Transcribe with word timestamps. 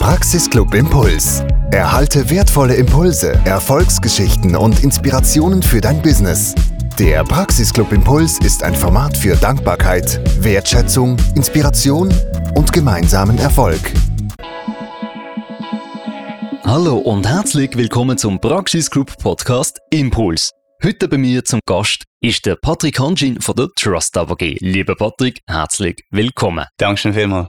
Praxisclub 0.00 0.72
Impuls. 0.72 1.44
Erhalte 1.72 2.30
wertvolle 2.30 2.74
Impulse, 2.74 3.32
Erfolgsgeschichten 3.44 4.56
und 4.56 4.82
Inspirationen 4.82 5.62
für 5.62 5.82
dein 5.82 6.00
Business. 6.00 6.54
Der 6.98 7.22
Praxisclub 7.22 7.92
Impuls 7.92 8.38
ist 8.38 8.62
ein 8.62 8.74
Format 8.74 9.14
für 9.14 9.36
Dankbarkeit, 9.36 10.18
Wertschätzung, 10.42 11.18
Inspiration 11.36 12.08
und 12.56 12.72
gemeinsamen 12.72 13.36
Erfolg. 13.38 13.92
Hallo 16.64 16.96
und 16.96 17.28
herzlich 17.28 17.76
willkommen 17.76 18.16
zum 18.16 18.40
Praxisclub 18.40 19.18
Podcast 19.18 19.80
Impuls. 19.90 20.50
Heute 20.82 21.08
bei 21.08 21.18
mir 21.18 21.44
zum 21.44 21.60
Gast 21.66 22.04
ist 22.22 22.46
der 22.46 22.56
Patrick 22.56 22.98
Hanschin 22.98 23.38
von 23.42 23.54
der 23.54 23.68
Trust 23.76 24.16
AG. 24.16 24.56
Lieber 24.60 24.96
Patrick, 24.96 25.40
herzlich 25.46 26.02
willkommen. 26.10 26.64
Dankeschön 26.78 27.12
vielmals. 27.12 27.48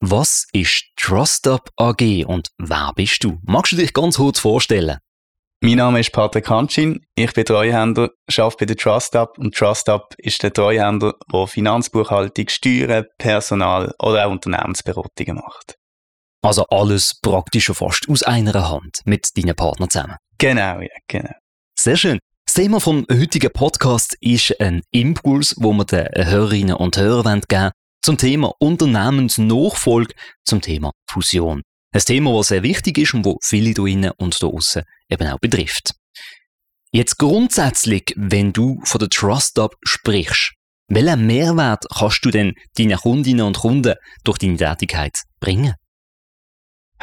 Was 0.00 0.46
ist 0.52 0.84
TrustUp 0.96 1.70
AG 1.76 2.26
und 2.26 2.48
wer 2.58 2.92
bist 2.94 3.24
du? 3.24 3.38
Magst 3.44 3.72
du 3.72 3.76
dich 3.76 3.94
ganz 3.94 4.18
kurz 4.18 4.38
vorstellen? 4.38 4.98
Mein 5.62 5.76
Name 5.76 6.00
ist 6.00 6.12
Patrick 6.12 6.50
Hanschin, 6.50 7.00
ich 7.14 7.32
bin 7.32 7.46
Treuhänder, 7.46 8.10
arbeite 8.36 8.56
bei 8.58 8.66
der 8.66 8.76
TrustUp 8.76 9.38
und 9.38 9.54
TrustUp 9.54 10.14
ist 10.18 10.42
der 10.42 10.52
Treuhänder, 10.52 11.14
der 11.32 11.46
Finanzbuchhaltung, 11.46 12.46
Steuern, 12.50 13.06
Personal 13.16 13.94
oder 13.98 14.26
auch 14.26 14.32
Unternehmensberatungen 14.32 15.36
macht. 15.36 15.76
Also 16.42 16.66
alles 16.66 17.18
praktisch 17.22 17.72
fast 17.72 18.06
aus 18.10 18.22
einer 18.22 18.68
Hand 18.68 19.00
mit 19.06 19.34
deinen 19.34 19.56
Partnern 19.56 19.88
zusammen. 19.88 20.16
Genau, 20.36 20.80
ja, 20.80 20.88
genau. 21.08 21.32
Sehr 21.74 21.96
schön. 21.96 22.18
Das 22.44 22.54
Thema 22.54 22.80
vom 22.80 23.06
heutigen 23.10 23.50
Podcast 23.50 24.14
ist 24.20 24.60
ein 24.60 24.82
Impuls, 24.90 25.54
wo 25.58 25.72
wir 25.72 25.86
den 25.86 26.06
Hörerinnen 26.12 26.76
und 26.76 26.98
Hörern 26.98 27.40
geben 27.48 27.70
zum 28.06 28.18
Thema 28.18 28.54
Unternehmensnachfolge, 28.60 30.14
zum 30.44 30.60
Thema 30.60 30.92
Fusion. 31.10 31.62
Ein 31.92 32.00
Thema, 32.00 32.36
das 32.36 32.48
sehr 32.48 32.62
wichtig 32.62 32.98
ist 32.98 33.14
und 33.14 33.24
wo 33.24 33.36
viele 33.42 33.74
da 33.74 33.84
innen 33.84 34.12
und 34.16 34.40
da 34.40 34.46
außen 34.46 34.84
eben 35.08 35.28
auch 35.28 35.40
betrifft. 35.40 35.92
Jetzt 36.92 37.18
grundsätzlich, 37.18 38.14
wenn 38.14 38.52
du 38.52 38.80
von 38.84 39.00
der 39.00 39.08
Trust 39.08 39.58
Up 39.58 39.74
sprichst, 39.82 40.52
welchen 40.86 41.26
Mehrwert 41.26 41.84
kannst 41.92 42.24
du 42.24 42.30
denn 42.30 42.54
deinen 42.78 42.96
Kundinnen 42.96 43.44
und 43.44 43.58
Kunden 43.58 43.96
durch 44.22 44.38
deine 44.38 44.56
Tätigkeit 44.56 45.22
bringen? 45.40 45.74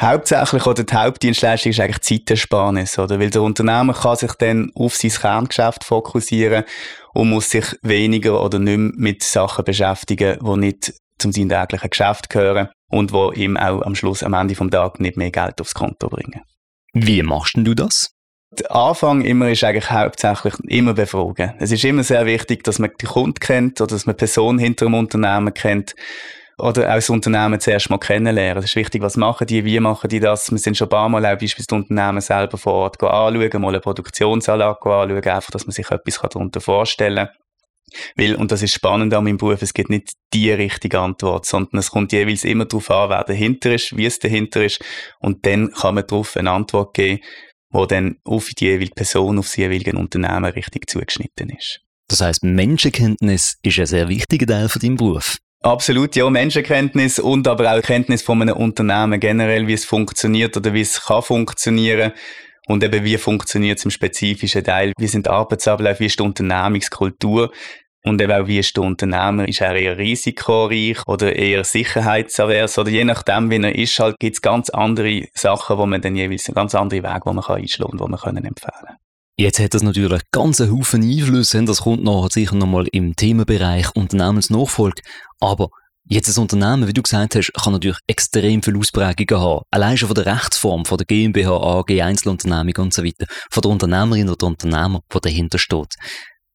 Hauptsächlich 0.00 0.66
oder 0.66 0.82
die 0.82 0.94
Hauptdienstleistung 0.94 1.70
ist 1.70 1.80
eigentlich 1.80 2.00
Zeitersparnis, 2.00 2.98
oder? 2.98 3.20
Weil 3.20 3.30
der 3.30 3.42
Unternehmer 3.42 3.94
kann 3.94 4.16
sich 4.16 4.32
dann 4.34 4.72
auf 4.74 4.96
sein 4.96 5.10
Kerngeschäft 5.10 5.84
fokussieren 5.84 6.64
und 7.12 7.30
muss 7.30 7.50
sich 7.50 7.66
weniger 7.82 8.42
oder 8.42 8.58
nicht 8.58 8.76
mehr 8.76 8.92
mit 8.96 9.22
Sachen 9.22 9.64
beschäftigen, 9.64 10.38
die 10.44 10.56
nicht 10.58 10.94
zum 11.18 11.30
seinem 11.30 11.48
täglichen 11.50 11.90
Geschäft 11.90 12.28
gehören 12.28 12.70
und 12.90 13.12
wo 13.12 13.30
ihm 13.30 13.56
auch 13.56 13.82
am 13.82 13.94
Schluss, 13.94 14.24
am 14.24 14.34
Ende 14.34 14.54
des 14.54 14.70
Tages 14.70 15.00
nicht 15.00 15.16
mehr 15.16 15.30
Geld 15.30 15.60
aufs 15.60 15.74
Konto 15.74 16.08
bringen. 16.08 16.40
Wie 16.92 17.22
machst 17.22 17.54
du 17.56 17.74
das? 17.74 18.10
Der 18.58 18.74
Anfang 18.74 19.22
immer 19.22 19.48
ist 19.50 19.64
eigentlich 19.64 19.90
hauptsächlich 19.90 20.54
immer 20.66 20.94
befragen. 20.94 21.54
Es 21.58 21.72
ist 21.72 21.84
immer 21.84 22.04
sehr 22.04 22.26
wichtig, 22.26 22.62
dass 22.64 22.78
man 22.78 22.90
die 23.00 23.06
Kunden 23.06 23.34
kennt 23.40 23.80
oder 23.80 23.94
dass 23.94 24.06
man 24.06 24.14
die 24.14 24.18
Person 24.18 24.58
hinter 24.58 24.86
dem 24.86 24.94
Unternehmen 24.94 25.54
kennt 25.54 25.94
oder 26.58 26.90
auch 26.90 26.94
das 26.94 27.10
Unternehmen 27.10 27.58
zuerst 27.60 27.90
mal 27.90 27.98
kennenlernen. 27.98 28.62
Es 28.62 28.70
ist 28.70 28.76
wichtig, 28.76 29.02
was 29.02 29.16
machen 29.16 29.46
die, 29.46 29.64
wie 29.64 29.80
machen 29.80 30.08
die 30.08 30.20
das. 30.20 30.50
Wir 30.50 30.58
sind 30.58 30.76
schon 30.76 30.86
ein 30.86 30.90
paar 30.90 31.08
Mal 31.08 31.24
auch 31.26 31.30
beispielsweise 31.30 31.66
das 31.68 31.76
Unternehmen 31.76 32.20
selber 32.20 32.58
vor 32.58 32.74
Ort 32.74 33.02
anschauen, 33.02 33.62
mal 33.62 33.68
eine 33.68 33.80
Produktionsanlage 33.80 34.78
anschauen, 34.84 35.24
einfach, 35.24 35.50
dass 35.50 35.66
man 35.66 35.72
sich 35.72 35.90
etwas 35.90 36.20
darunter 36.20 36.60
vorstellen 36.60 37.26
kann. 37.26 37.36
Weil, 38.16 38.34
und 38.34 38.50
das 38.50 38.62
ist 38.62 38.72
spannend 38.72 39.14
an 39.14 39.24
meinem 39.24 39.36
Beruf, 39.36 39.62
es 39.62 39.74
gibt 39.74 39.90
nicht 39.90 40.12
die 40.32 40.50
richtige 40.50 41.00
Antwort, 41.00 41.46
sondern 41.46 41.78
es 41.78 41.90
kommt 41.90 42.12
jeweils 42.12 42.44
immer 42.44 42.64
darauf 42.64 42.90
an, 42.90 43.10
wer 43.10 43.24
dahinter 43.24 43.74
ist, 43.74 43.96
wie 43.96 44.06
es 44.06 44.18
dahinter 44.18 44.64
ist. 44.64 44.82
Und 45.20 45.46
dann 45.46 45.70
kann 45.70 45.94
man 45.94 46.06
darauf 46.06 46.36
eine 46.36 46.50
Antwort 46.50 46.94
geben, 46.94 47.20
die 47.72 47.86
dann 47.88 48.16
auf 48.24 48.48
die 48.48 48.64
jeweilige 48.64 48.94
Person, 48.94 49.38
auf 49.38 49.46
das 49.46 49.56
jeweilige 49.56 49.96
Unternehmen 49.96 50.44
richtig 50.44 50.88
zugeschnitten 50.88 51.50
ist. 51.50 51.80
Das 52.08 52.20
heißt, 52.20 52.44
Menschenkenntnis 52.44 53.58
ist 53.62 53.78
ein 53.78 53.86
sehr 53.86 54.08
wichtiger 54.08 54.46
Teil 54.46 54.68
von 54.68 54.80
deinem 54.80 54.96
Beruf. 54.96 55.38
Absolut, 55.64 56.14
ja, 56.14 56.28
Menschenkenntnis 56.28 57.18
und 57.18 57.48
aber 57.48 57.72
auch 57.72 57.80
Kenntnis 57.80 58.20
von 58.20 58.42
einem 58.42 58.54
Unternehmen 58.54 59.18
generell, 59.18 59.66
wie 59.66 59.72
es 59.72 59.86
funktioniert 59.86 60.54
oder 60.58 60.74
wie 60.74 60.82
es 60.82 61.06
kann 61.06 61.22
funktionieren. 61.22 62.12
Und 62.66 62.84
eben 62.84 63.02
wie 63.02 63.16
funktioniert 63.16 63.78
es 63.78 63.86
im 63.86 63.90
spezifischen 63.90 64.62
Teil, 64.62 64.92
wie 64.98 65.06
sind 65.06 65.26
Arbeitsabläufe, 65.26 66.00
wie 66.00 66.06
ist 66.06 66.18
die 66.18 66.22
Unternehmenskultur? 66.22 67.50
Und 68.04 68.20
eben 68.20 68.32
auch 68.32 68.46
wie 68.46 68.58
ist 68.58 68.76
der 68.76 68.84
Unternehmer, 68.84 69.48
ist 69.48 69.62
er 69.62 69.74
eher 69.74 69.96
risikoreich 69.96 70.98
oder 71.06 71.34
eher 71.34 71.64
sicherheitsavers? 71.64 72.76
Oder 72.76 72.90
je 72.90 73.04
nachdem, 73.04 73.50
wie 73.50 73.56
er 73.56 73.74
ist, 73.74 73.98
halt 73.98 74.18
gibt 74.18 74.36
es 74.36 74.42
ganz 74.42 74.68
andere 74.68 75.28
Sachen, 75.32 75.78
wo 75.78 75.86
man 75.86 76.02
dann 76.02 76.14
jeweils, 76.14 76.44
ganz 76.54 76.74
andere 76.74 77.02
Wege, 77.02 77.22
wo 77.24 77.32
man 77.32 77.42
kann 77.42 77.56
einschlagen 77.56 77.92
und 77.92 78.00
wo 78.00 78.06
man 78.06 78.20
können 78.20 78.44
empfehlen 78.44 78.98
Jetzt 79.36 79.58
hat 79.58 79.74
das 79.74 79.82
natürlich 79.82 80.22
ganz 80.30 80.60
Haufen 80.60 81.02
Einflüsse, 81.02 81.64
das 81.64 81.82
kommt 81.82 82.04
nachher 82.04 82.28
sicher 82.30 82.54
nochmal 82.54 82.86
im 82.92 83.16
Themenbereich 83.16 83.94
Unternehmensnachfolge, 83.94 85.02
aber 85.40 85.70
Jetzt 86.06 86.36
ein 86.36 86.42
Unternehmen, 86.42 86.86
wie 86.86 86.92
du 86.92 87.00
gesagt 87.00 87.34
hast, 87.34 87.50
kann 87.54 87.72
natürlich 87.72 87.96
extrem 88.06 88.62
viele 88.62 88.78
Ausprägungen 88.78 89.42
haben. 89.42 89.64
Allein 89.70 89.96
schon 89.96 90.08
von 90.08 90.14
der 90.14 90.26
Rechtsform, 90.26 90.84
von 90.84 90.98
der 90.98 91.06
GmbH, 91.06 91.56
AG, 91.56 92.02
Einzelunternehmung 92.02 92.74
und 92.76 92.92
so 92.92 93.02
weiter, 93.02 93.24
von 93.50 93.62
der 93.62 93.70
Unternehmerin 93.70 94.28
oder 94.28 94.46
Unternehmer, 94.46 95.00
der 95.10 95.20
dahinter 95.22 95.56
steht. 95.56 95.94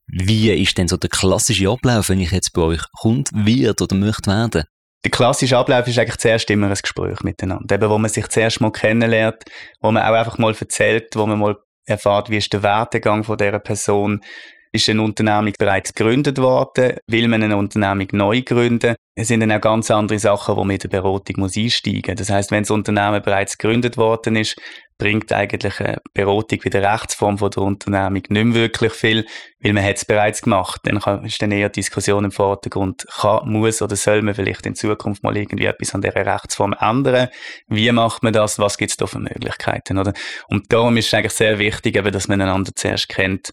Wie 0.06 0.52
ist 0.52 0.78
denn 0.78 0.88
so 0.88 0.98
der 0.98 1.10
klassische 1.10 1.68
Ablauf, 1.68 2.10
wenn 2.10 2.20
ich 2.20 2.32
jetzt 2.32 2.54
bei 2.54 2.62
euch 2.62 2.84
Kunde 3.00 3.32
wird 3.34 3.82
oder 3.82 3.96
möchte 3.96 4.30
werden? 4.30 4.66
Der 5.04 5.12
klassische 5.12 5.58
Ablauf 5.58 5.88
ist 5.88 5.98
eigentlich 5.98 6.18
zuerst 6.18 6.50
immer 6.52 6.68
ein 6.68 6.76
Gespräch 6.80 7.22
miteinander. 7.22 7.74
Eben, 7.74 7.90
wo 7.90 7.98
man 7.98 8.12
sich 8.12 8.28
zuerst 8.28 8.62
mal 8.62 8.72
kennenlernt, 8.72 9.44
wo 9.82 9.92
man 9.92 10.04
auch 10.04 10.14
einfach 10.14 10.38
mal 10.38 10.54
erzählt, 10.54 11.16
wo 11.16 11.26
man 11.26 11.40
mal 11.40 11.56
erfahrt, 11.90 12.30
wie 12.30 12.38
ist 12.38 12.54
der 12.54 12.64
Werdegang 12.64 13.24
von 13.24 13.38
dieser 13.38 13.60
Person, 13.60 14.22
ist 14.72 14.90
eine 14.90 15.02
Unternehmung 15.02 15.54
bereits 15.58 15.94
gegründet 15.94 16.38
worden, 16.38 16.98
will 17.08 17.28
man 17.28 17.44
eine 17.44 17.58
Unternehmung 17.58 18.08
neu 18.12 18.42
gründen. 18.42 18.96
Es 19.16 19.28
sind 19.28 19.42
dann 19.42 19.52
auch 19.52 19.62
ganz 19.62 19.90
andere 19.92 20.20
Sachen, 20.20 20.56
man 20.56 20.70
in 20.70 20.78
der 20.78 20.90
Beratung 20.90 21.36
muss 21.40 21.58
einsteigen 21.58 22.04
muss. 22.08 22.28
Das 22.28 22.30
heißt, 22.30 22.52
wenn 22.52 22.64
das 22.64 22.72
Unternehmen 22.72 23.22
bereits 23.22 23.58
gegründet 23.58 23.98
worden 23.98 24.36
ist, 24.36 24.56
bringt 25.00 25.32
eigentlich 25.32 25.80
eine 25.80 25.98
Beratung 26.14 26.60
wie 26.62 26.70
der 26.70 26.94
Rechtsform 26.94 27.38
von 27.38 27.50
der 27.50 27.64
Unternehmung 27.64 28.22
nicht 28.28 28.30
mehr 28.30 28.54
wirklich 28.54 28.94
viel, 28.94 29.26
weil 29.62 29.74
man 29.74 29.86
es 29.86 30.06
bereits 30.06 30.42
gemacht. 30.42 30.82
Dann 30.84 30.98
ist 31.24 31.42
dann 31.42 31.52
eher 31.52 31.70
Diskussion 31.70 32.26
im 32.26 32.32
Vordergrund, 32.32 33.08
kann, 33.10 33.50
muss 33.50 33.82
oder 33.82 33.96
soll 33.96 34.22
man 34.22 34.36
vielleicht 34.36 34.66
in 34.66 34.76
Zukunft 34.76 35.24
mal 35.24 35.36
irgendwie 35.36 35.66
etwas 35.66 35.96
an 35.96 36.02
dieser 36.02 36.26
Rechtsform 36.26 36.76
ändern? 36.80 37.30
Wie 37.68 37.92
macht 37.92 38.24
man 38.24 38.34
das? 38.34 38.60
Was 38.60 38.78
gibt 38.78 38.92
es 38.92 38.98
da 38.98 39.08
für 39.08 39.20
Möglichkeiten? 39.20 39.98
Oder? 39.98 40.14
Und 40.50 40.72
darum 40.72 40.98
ist 40.98 41.08
es 41.08 41.14
eigentlich 41.14 41.34
sehr 41.34 41.60
wichtig, 41.60 41.96
eben, 41.96 42.12
dass 42.12 42.28
man 42.28 42.42
einander 42.42 42.72
zuerst 42.76 43.08
kennt. 43.08 43.52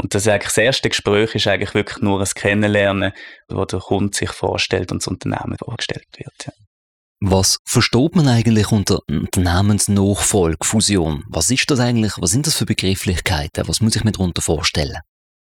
Und 0.00 0.14
das, 0.14 0.28
eigentlich 0.28 0.44
das 0.44 0.58
erste 0.58 0.88
Gespräch 0.88 1.34
ist 1.34 1.46
eigentlich 1.48 1.74
wirklich 1.74 2.00
nur 2.00 2.20
ein 2.20 2.26
Kennenlernen, 2.26 3.12
wo 3.48 3.64
der 3.64 3.80
Kunde 3.80 4.16
sich 4.16 4.30
vorstellt 4.30 4.92
und 4.92 5.02
das 5.02 5.08
Unternehmen 5.08 5.56
vorgestellt 5.58 6.06
wird. 6.16 6.46
Ja. 6.46 6.52
Was 7.20 7.58
versteht 7.64 8.14
man 8.14 8.28
eigentlich 8.28 8.70
unter 8.70 9.00
Unternehmensnachfolge, 9.08 10.64
Fusion? 10.64 11.24
Was 11.28 11.50
ist 11.50 11.68
das 11.68 11.80
eigentlich? 11.80 12.12
Was 12.18 12.30
sind 12.30 12.46
das 12.46 12.54
für 12.54 12.64
Begrifflichkeiten? 12.64 13.66
Was 13.66 13.80
muss 13.80 13.96
ich 13.96 14.04
mir 14.04 14.12
darunter 14.12 14.40
vorstellen? 14.40 14.98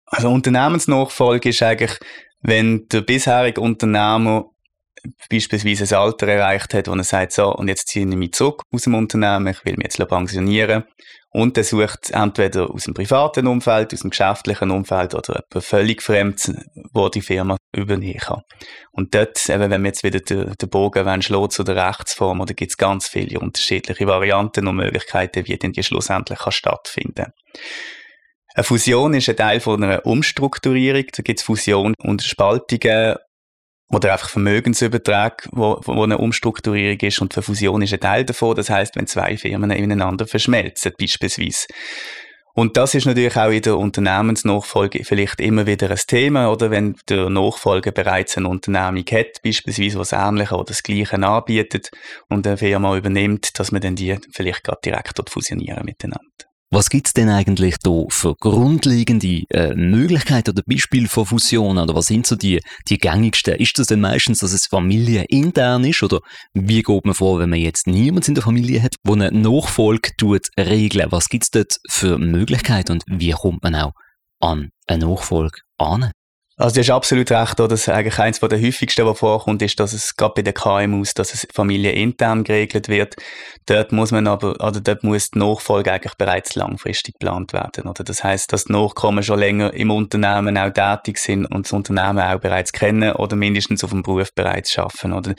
Also 0.07 0.31
Unternehmensnachfolge 0.31 1.51
ist 1.51 1.63
eigentlich, 1.63 1.99
wenn 2.41 2.87
der 2.89 3.03
bisherige 3.03 3.61
Unternehmer 3.61 4.47
beispielsweise 5.31 5.97
ein 5.97 6.03
Alter 6.03 6.29
erreicht 6.29 6.75
hat, 6.75 6.89
wo 6.89 6.95
er 6.95 7.05
sagt, 7.05 7.33
so, 7.33 7.55
und 7.55 7.69
jetzt 7.69 7.89
ziehe 7.89 8.09
ich 8.09 8.17
mich 8.17 8.33
zurück 8.33 8.63
aus 8.73 8.83
dem 8.83 8.95
Unternehmen, 8.95 9.49
ich 9.49 9.65
will 9.65 9.77
mich 9.77 9.85
jetzt 9.95 10.09
pensionieren. 10.09 10.85
Und 11.31 11.59
er 11.59 11.65
sucht 11.65 12.11
entweder 12.11 12.71
aus 12.71 12.85
dem 12.85 12.95
privaten 12.95 13.47
Umfeld, 13.47 13.93
aus 13.93 14.01
dem 14.01 14.11
geschäftlichen 14.11 14.71
Umfeld 14.71 15.15
oder 15.15 15.41
etwas 15.41 15.67
völlig 15.67 16.03
Fremdes, 16.03 16.55
wo 16.95 17.11
die 17.11 17.21
Firma 17.21 17.59
übernehmen 17.71 18.19
kann. 18.19 18.43
Und 18.93 19.15
dort, 19.15 19.47
eben, 19.49 19.71
wenn 19.71 19.83
wir 19.83 19.89
jetzt 19.89 20.03
wieder 20.03 20.21
den, 20.21 20.55
den 20.55 20.71
Bogen 20.71 21.05
wollen, 21.05 21.21
schlagen 21.21 21.51
zu 21.51 21.65
der 21.65 21.77
Rechtsform, 21.77 22.41
oder 22.41 22.55
gibt 22.55 22.71
es 22.71 22.77
ganz 22.79 23.09
viele 23.09 23.41
unterschiedliche 23.41 24.07
Varianten 24.07 24.67
und 24.67 24.77
Möglichkeiten, 24.77 25.47
wie 25.47 25.59
denn 25.59 25.73
die 25.73 25.83
schlussendlich 25.83 26.39
kann 26.39 26.53
stattfinden 26.53 27.27
Eine 28.55 28.65
Fusion 28.65 29.13
ist 29.13 29.29
ein 29.29 29.37
Teil 29.37 29.61
von 29.61 29.85
einer 29.85 30.07
Umstrukturierung. 30.07 31.05
Da 31.15 31.23
gibt 31.23 31.41
es 31.41 31.45
Fusion 31.45 31.95
und 31.99 32.23
Spaltungen 32.23 33.17
oder 33.91 34.13
einfach 34.13 34.29
Vermögensübertrag, 34.29 35.49
wo, 35.53 35.81
wo 35.85 36.03
eine 36.03 36.19
Umstrukturierung 36.19 37.01
ist 37.01 37.21
und 37.21 37.35
die 37.35 37.43
Fusion 37.43 37.83
ist 37.83 37.93
ein 37.93 38.01
Teil 38.01 38.25
davon. 38.25 38.55
Das 38.55 38.71
heißt, 38.71 38.97
wenn 38.97 39.07
zwei 39.07 39.37
Firmen 39.37 39.71
ineinander 39.71 40.27
verschmelzen, 40.27 40.93
beispielsweise. 40.99 41.67
Und 42.59 42.77
das 42.77 42.93
ist 42.95 43.07
natürlich 43.07 43.37
auch 43.37 43.51
in 43.51 43.63
der 43.63 43.79
Unternehmensnachfolge 43.79 45.05
vielleicht 45.05 45.41
immer 45.41 45.67
wieder 45.67 45.91
ein 45.91 46.01
Thema, 46.09 46.51
oder 46.51 46.73
wenn 46.73 46.97
der 47.09 47.31
Nachfolger 47.31 47.93
bereits 47.93 48.37
eine 48.37 48.49
Unternehmung 48.49 49.05
hat, 49.13 49.41
beispielsweise 49.45 49.97
was 49.97 50.13
Ähnliches 50.13 50.53
oder 50.53 50.65
das 50.65 50.83
Gleiche 50.83 51.23
anbietet 51.23 51.91
und 52.29 52.47
eine 52.49 52.57
Firma 52.57 52.97
übernimmt, 52.97 53.59
dass 53.61 53.71
man 53.71 53.81
dann 53.81 53.95
die 53.95 54.19
vielleicht 54.33 54.65
gerade 54.65 54.81
direkt 54.85 55.17
dort 55.19 55.31
fusionieren 55.31 55.85
miteinander. 55.85 56.48
Was 56.71 56.91
gibt 56.91 57.07
es 57.07 57.15
denn 57.15 57.31
eigentlich 57.31 57.77
da 57.83 58.05
für 58.11 58.35
grundlegende 58.35 59.43
äh, 59.49 59.75
Möglichkeiten 59.75 60.51
oder 60.51 60.63
Beispiele 60.67 61.09
von 61.09 61.25
Fusionen? 61.25 61.83
Oder 61.83 61.95
was 61.95 62.07
sind 62.07 62.27
so 62.27 62.37
die, 62.37 62.61
die 62.91 62.99
gängigsten? 62.99 63.55
Ist 63.55 63.79
das 63.79 63.87
denn 63.87 64.03
meistens, 64.03 64.41
dass 64.41 64.53
es 64.53 64.67
familienintern 64.67 65.83
ist? 65.85 66.03
Oder 66.03 66.21
wie 66.53 66.83
geht 66.83 67.05
man 67.07 67.15
vor, 67.15 67.39
wenn 67.39 67.49
man 67.49 67.59
jetzt 67.59 67.87
niemanden 67.87 68.33
in 68.33 68.35
der 68.35 68.45
Familie 68.45 68.83
hat, 68.83 68.97
wo 69.03 69.15
eine 69.15 69.33
Nachfolge 69.33 70.11
tut, 70.19 70.49
regeln? 70.61 71.11
Was 71.11 71.31
gibt 71.31 71.45
es 71.45 71.51
dort 71.51 71.79
für 71.89 72.19
Möglichkeiten 72.19 72.93
und 72.93 73.05
wie 73.07 73.31
kommt 73.31 73.63
man 73.63 73.75
auch 73.75 73.93
an 74.39 74.69
eine 74.87 75.07
Nachfolge 75.07 75.61
an? 75.79 76.11
Also 76.61 76.75
du 76.75 76.81
hast 76.81 76.91
absolut 76.91 77.31
recht, 77.31 77.61
oder? 77.61 77.77
eigentlich 77.95 78.19
eines 78.19 78.41
der 78.41 78.61
häufigsten, 78.61 79.07
was 79.07 79.21
vorkommt, 79.21 79.63
ist, 79.63 79.79
dass 79.79 79.93
es 79.93 80.17
gerade 80.17 80.35
bei 80.35 80.43
den 80.43 80.55
KMUs, 80.55 81.15
dass 81.15 81.33
es 81.33 81.47
familienintern 81.55 82.43
geregelt 82.43 82.89
wird. 82.89 83.15
Dort 83.67 83.93
muss 83.93 84.11
man 84.11 84.27
aber, 84.27 84.55
oder 84.55 84.81
dort 84.81 85.05
muss 85.05 85.31
die 85.31 85.39
Nachfolge 85.39 85.93
eigentlich 85.93 86.17
bereits 86.17 86.57
langfristig 86.57 87.15
geplant 87.15 87.53
werden, 87.53 87.87
oder? 87.87 88.03
Das 88.03 88.25
heißt, 88.25 88.53
dass 88.53 88.65
die 88.65 88.73
Nachkommen 88.73 89.23
schon 89.23 89.39
länger 89.39 89.73
im 89.73 89.93
Unternehmen 89.93 90.59
auch 90.59 90.73
tätig 90.73 91.19
sind 91.19 91.47
und 91.47 91.67
das 91.67 91.73
Unternehmen 91.73 92.19
auch 92.19 92.41
bereits 92.41 92.73
kennen 92.73 93.13
oder 93.13 93.37
mindestens 93.37 93.85
auf 93.85 93.91
dem 93.91 94.03
Beruf 94.03 94.35
bereits 94.35 94.73
schaffen, 94.73 95.13
oder? 95.13 95.37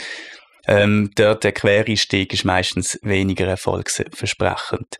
Ähm, 0.67 1.11
dort 1.15 1.43
der 1.43 1.51
Quereinstieg 1.51 2.31
ist 2.31 2.45
meistens 2.45 2.97
weniger 3.01 3.45
erfolgsversprechend. 3.45 4.97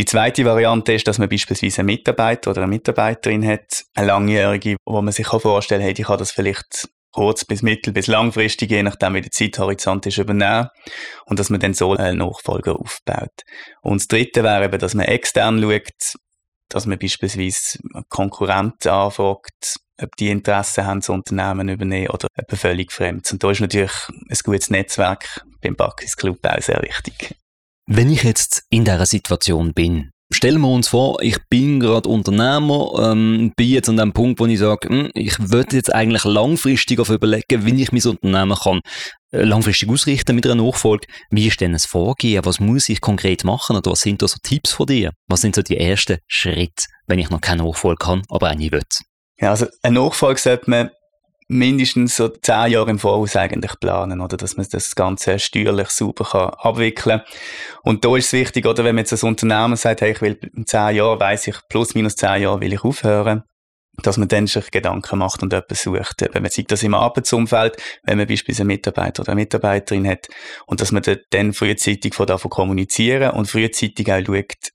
Die 0.00 0.06
zweite 0.06 0.46
Variante 0.46 0.94
ist, 0.94 1.06
dass 1.06 1.18
man 1.18 1.28
beispielsweise 1.28 1.80
einen 1.80 1.86
Mitarbeiter 1.88 2.52
oder 2.52 2.62
eine 2.62 2.70
Mitarbeiterin 2.70 3.46
hat, 3.46 3.84
eine 3.94 4.06
langjährige, 4.06 4.76
wo 4.86 5.02
man 5.02 5.12
sich 5.12 5.26
vorstellen 5.26 5.82
kann, 5.82 5.88
hey, 5.88 5.94
ich 5.94 6.06
kann 6.06 6.16
das 6.16 6.30
vielleicht 6.30 6.88
kurz 7.12 7.44
bis 7.44 7.60
mittel 7.60 7.92
bis 7.92 8.06
langfristig, 8.06 8.70
je 8.70 8.82
nachdem 8.82 9.12
wie 9.12 9.20
der 9.20 9.30
Zeithorizont 9.30 10.06
ist, 10.06 10.16
übernehmen 10.16 10.68
und 11.26 11.38
dass 11.38 11.50
man 11.50 11.60
dann 11.60 11.74
so 11.74 11.92
einen 11.92 12.16
Nachfolger 12.16 12.80
aufbaut. 12.80 13.42
Und 13.82 14.00
das 14.00 14.08
dritte 14.08 14.42
wäre 14.42 14.64
eben, 14.64 14.78
dass 14.78 14.94
man 14.94 15.04
extern 15.04 15.60
schaut, 15.60 16.14
dass 16.70 16.86
man 16.86 16.98
beispielsweise 16.98 17.78
Konkurrenten 18.08 18.88
anfragt, 18.88 19.80
ob 20.00 20.16
die 20.16 20.30
Interesse 20.30 20.86
haben, 20.86 21.00
das 21.00 21.10
Unternehmen 21.10 21.68
übernehmen 21.68 22.08
oder 22.08 22.28
ob 22.38 22.56
völlig 22.56 22.90
fremd. 22.90 23.30
Und 23.32 23.44
da 23.44 23.50
ist 23.50 23.60
natürlich 23.60 23.92
ein 24.08 24.38
gutes 24.44 24.70
Netzwerk 24.70 25.44
beim 25.60 25.76
Backis 25.76 26.16
Club 26.16 26.38
auch 26.46 26.62
sehr 26.62 26.80
wichtig. 26.80 27.36
Wenn 27.92 28.08
ich 28.08 28.22
jetzt 28.22 28.62
in 28.70 28.84
dieser 28.84 29.04
Situation 29.04 29.74
bin, 29.74 30.12
stellen 30.32 30.60
wir 30.60 30.68
uns 30.68 30.86
vor, 30.86 31.20
ich 31.22 31.38
bin 31.48 31.80
gerade 31.80 32.08
Unternehmer, 32.08 32.92
ähm, 33.02 33.52
bin 33.56 33.68
jetzt 33.68 33.88
an 33.88 33.96
dem 33.96 34.12
Punkt, 34.12 34.38
wo 34.38 34.46
ich 34.46 34.60
sage, 34.60 34.88
hm, 34.88 35.10
ich 35.12 35.50
würde 35.50 35.74
jetzt 35.74 35.92
eigentlich 35.92 36.22
langfristig 36.22 37.00
auf 37.00 37.08
überlegen, 37.08 37.66
wie 37.66 37.82
ich 37.82 37.90
mein 37.90 38.06
Unternehmen 38.06 38.56
kann 38.56 38.80
äh, 39.32 39.42
langfristig 39.42 39.88
ausrichten 39.88 40.36
mit 40.36 40.46
einer 40.46 40.62
Nachfolge. 40.62 41.08
Wie 41.30 41.48
ist 41.48 41.60
denn 41.60 41.72
das 41.72 41.84
Vorgehen? 41.84 42.44
Was 42.44 42.60
muss 42.60 42.88
ich 42.88 43.00
konkret 43.00 43.42
machen? 43.42 43.74
Oder 43.74 43.90
was 43.90 44.02
sind 44.02 44.22
da 44.22 44.28
so 44.28 44.36
Tipps 44.40 44.70
von 44.70 44.86
dir? 44.86 45.10
Was 45.26 45.40
sind 45.40 45.56
so 45.56 45.62
die 45.62 45.76
ersten 45.76 46.18
Schritte, 46.28 46.84
wenn 47.08 47.18
ich 47.18 47.30
noch 47.30 47.40
keine 47.40 47.64
Nachfolge 47.64 48.04
kann, 48.04 48.22
aber 48.28 48.50
eine 48.50 48.70
will? 48.70 48.82
Ja, 49.40 49.50
also 49.50 49.66
eine 49.82 49.98
Nachfolge 49.98 50.38
sollte 50.38 50.70
man 50.70 50.90
mindestens 51.50 52.14
so 52.14 52.28
zehn 52.28 52.70
Jahre 52.70 52.90
im 52.90 52.98
Voraus 52.98 53.34
eigentlich 53.34 53.78
planen, 53.80 54.20
oder? 54.20 54.36
Dass 54.36 54.56
man 54.56 54.66
das 54.70 54.94
Ganze 54.94 55.38
steuerlich 55.40 55.88
sauber 55.88 56.24
kann 56.24 56.50
abwickeln 56.50 57.22
Und 57.82 58.04
da 58.04 58.16
ist 58.16 58.26
es 58.26 58.32
wichtig, 58.32 58.66
oder? 58.66 58.84
Wenn 58.84 58.94
man 58.94 59.02
jetzt 59.02 59.12
als 59.12 59.24
Unternehmen 59.24 59.76
sagt, 59.76 60.00
hey, 60.00 60.12
ich 60.12 60.22
will 60.22 60.38
in 60.54 60.66
zehn 60.66 60.96
Jahren, 60.96 61.18
weiss 61.18 61.48
ich, 61.48 61.56
plus 61.68 61.94
minus 61.94 62.14
zehn 62.14 62.42
Jahre 62.42 62.60
will 62.60 62.72
ich 62.72 62.84
aufhören, 62.84 63.42
dass 64.02 64.16
man 64.16 64.28
dann 64.28 64.46
sich 64.46 64.70
Gedanken 64.70 65.18
macht 65.18 65.42
und 65.42 65.52
etwas 65.52 65.82
sucht. 65.82 66.24
Wenn 66.32 66.42
man 66.42 66.52
sieht 66.52 66.70
das 66.70 66.84
im 66.84 66.94
Arbeitsumfeld, 66.94 67.76
wenn 68.04 68.18
man 68.18 68.28
beispielsweise 68.28 68.62
einen 68.62 68.68
Mitarbeiter 68.68 69.22
oder 69.22 69.32
eine 69.32 69.40
Mitarbeiterin 69.40 70.08
hat, 70.08 70.28
und 70.66 70.80
dass 70.80 70.92
man 70.92 71.02
dann 71.30 71.52
frühzeitig 71.52 72.14
von 72.14 72.26
davon 72.26 72.50
kommunizieren 72.50 73.32
und 73.32 73.46
frühzeitig 73.46 74.10
auch 74.12 74.24
schaut, 74.24 74.70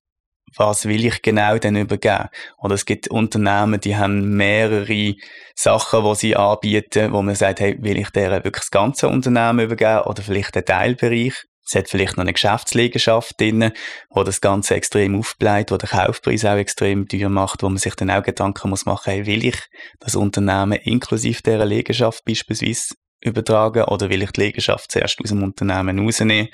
was 0.57 0.86
will 0.86 1.06
ich 1.06 1.22
genau 1.22 1.57
denn 1.57 1.75
übergeben? 1.75 2.30
Oder 2.57 2.75
es 2.75 2.86
gibt 2.86 3.07
Unternehmen, 3.10 3.80
die 3.80 3.96
haben 3.96 4.36
mehrere 4.36 5.16
Sachen, 5.56 6.04
die 6.04 6.16
sie 6.16 6.36
anbieten, 6.36 7.12
wo 7.13 7.22
man 7.22 7.36
sagt, 7.36 7.60
hey, 7.60 7.78
will 7.80 7.98
ich 7.98 8.10
deren 8.10 8.44
wirklich 8.44 8.63
das 8.63 8.72
ganze 8.72 9.07
Unternehmen 9.07 9.66
übergeben 9.66 10.02
oder 10.02 10.22
vielleicht 10.22 10.56
einen 10.56 10.66
Teilbereich? 10.66 11.34
Es 11.68 11.74
hat 11.74 11.90
vielleicht 11.90 12.16
noch 12.16 12.24
eine 12.24 12.34
Geschäftsliegenschaft 12.34 13.40
drin, 13.40 13.72
wo 14.12 14.24
das 14.24 14.40
Ganze 14.40 14.75
extrem 14.75 15.18
aufbleibt, 15.18 15.72
wo 15.72 15.78
der 15.78 15.90
Kaufpreis 15.90 16.46
auch 16.46 16.57
extrem 16.57 17.07
teuer 17.07 17.30
macht, 17.30 17.63
wo 17.63 17.69
man 17.69 17.80
sich 17.80 17.96
dann 17.96 18.12
auch 18.12 18.22
Gedanken 18.22 18.69
muss 18.69 18.86
machen, 18.86 19.12
hey, 19.12 19.25
will 19.25 19.44
ich 19.44 19.57
das 20.00 20.16
Unternehmen 20.16 20.80
inklusive 20.84 21.42
dieser 21.42 21.66
Liegenschaft 21.66 22.24
beispielsweise 22.24 22.94
übertragen 23.22 23.84
oder 23.84 24.10
will 24.10 24.22
ich 24.24 24.32
die 24.32 24.42
Liegenschaft 24.42 24.92
zuerst 24.92 25.20
aus 25.22 25.30
dem 25.30 25.44
Unternehmen 25.44 26.00
rausnehmen 26.00 26.50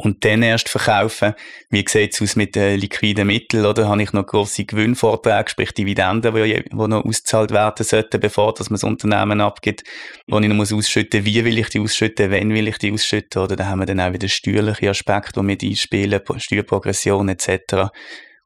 und 0.00 0.24
dann 0.24 0.42
erst 0.42 0.68
verkaufen. 0.68 1.34
Wie 1.70 1.84
sieht 1.86 2.14
es 2.14 2.22
aus 2.22 2.36
mit 2.36 2.54
den 2.54 2.78
liquiden 2.78 3.26
Mitteln? 3.26 3.66
Oder 3.66 3.88
habe 3.88 4.02
ich 4.02 4.12
noch 4.12 4.26
grosse 4.26 4.64
Gewinnvorträge, 4.64 5.50
sprich 5.50 5.72
Dividenden, 5.72 6.34
die, 6.34 6.64
noch 6.70 7.04
ausgezahlt 7.04 7.50
werden 7.50 7.84
sollten, 7.84 8.20
bevor 8.20 8.54
man 8.56 8.66
das 8.68 8.84
Unternehmen 8.84 9.40
abgibt, 9.40 9.82
wo 10.28 10.38
ich 10.38 10.48
noch 10.48 10.54
muss 10.54 10.72
ausschütten 10.72 11.24
Wie 11.24 11.44
will 11.44 11.58
ich 11.58 11.68
die 11.70 11.80
ausschütten? 11.80 12.30
Wann 12.30 12.54
will 12.54 12.68
ich 12.68 12.78
die 12.78 12.92
ausschütten? 12.92 13.42
Oder 13.42 13.56
da 13.56 13.66
haben 13.66 13.80
wir 13.80 13.86
dann 13.86 14.00
auch 14.00 14.12
wieder 14.12 14.28
steuerliche 14.28 14.90
Aspekte, 14.90 15.40
die 15.40 15.42
mit 15.42 15.64
einspielen, 15.64 16.20
Steuerprogression 16.36 17.28
etc. 17.28 17.90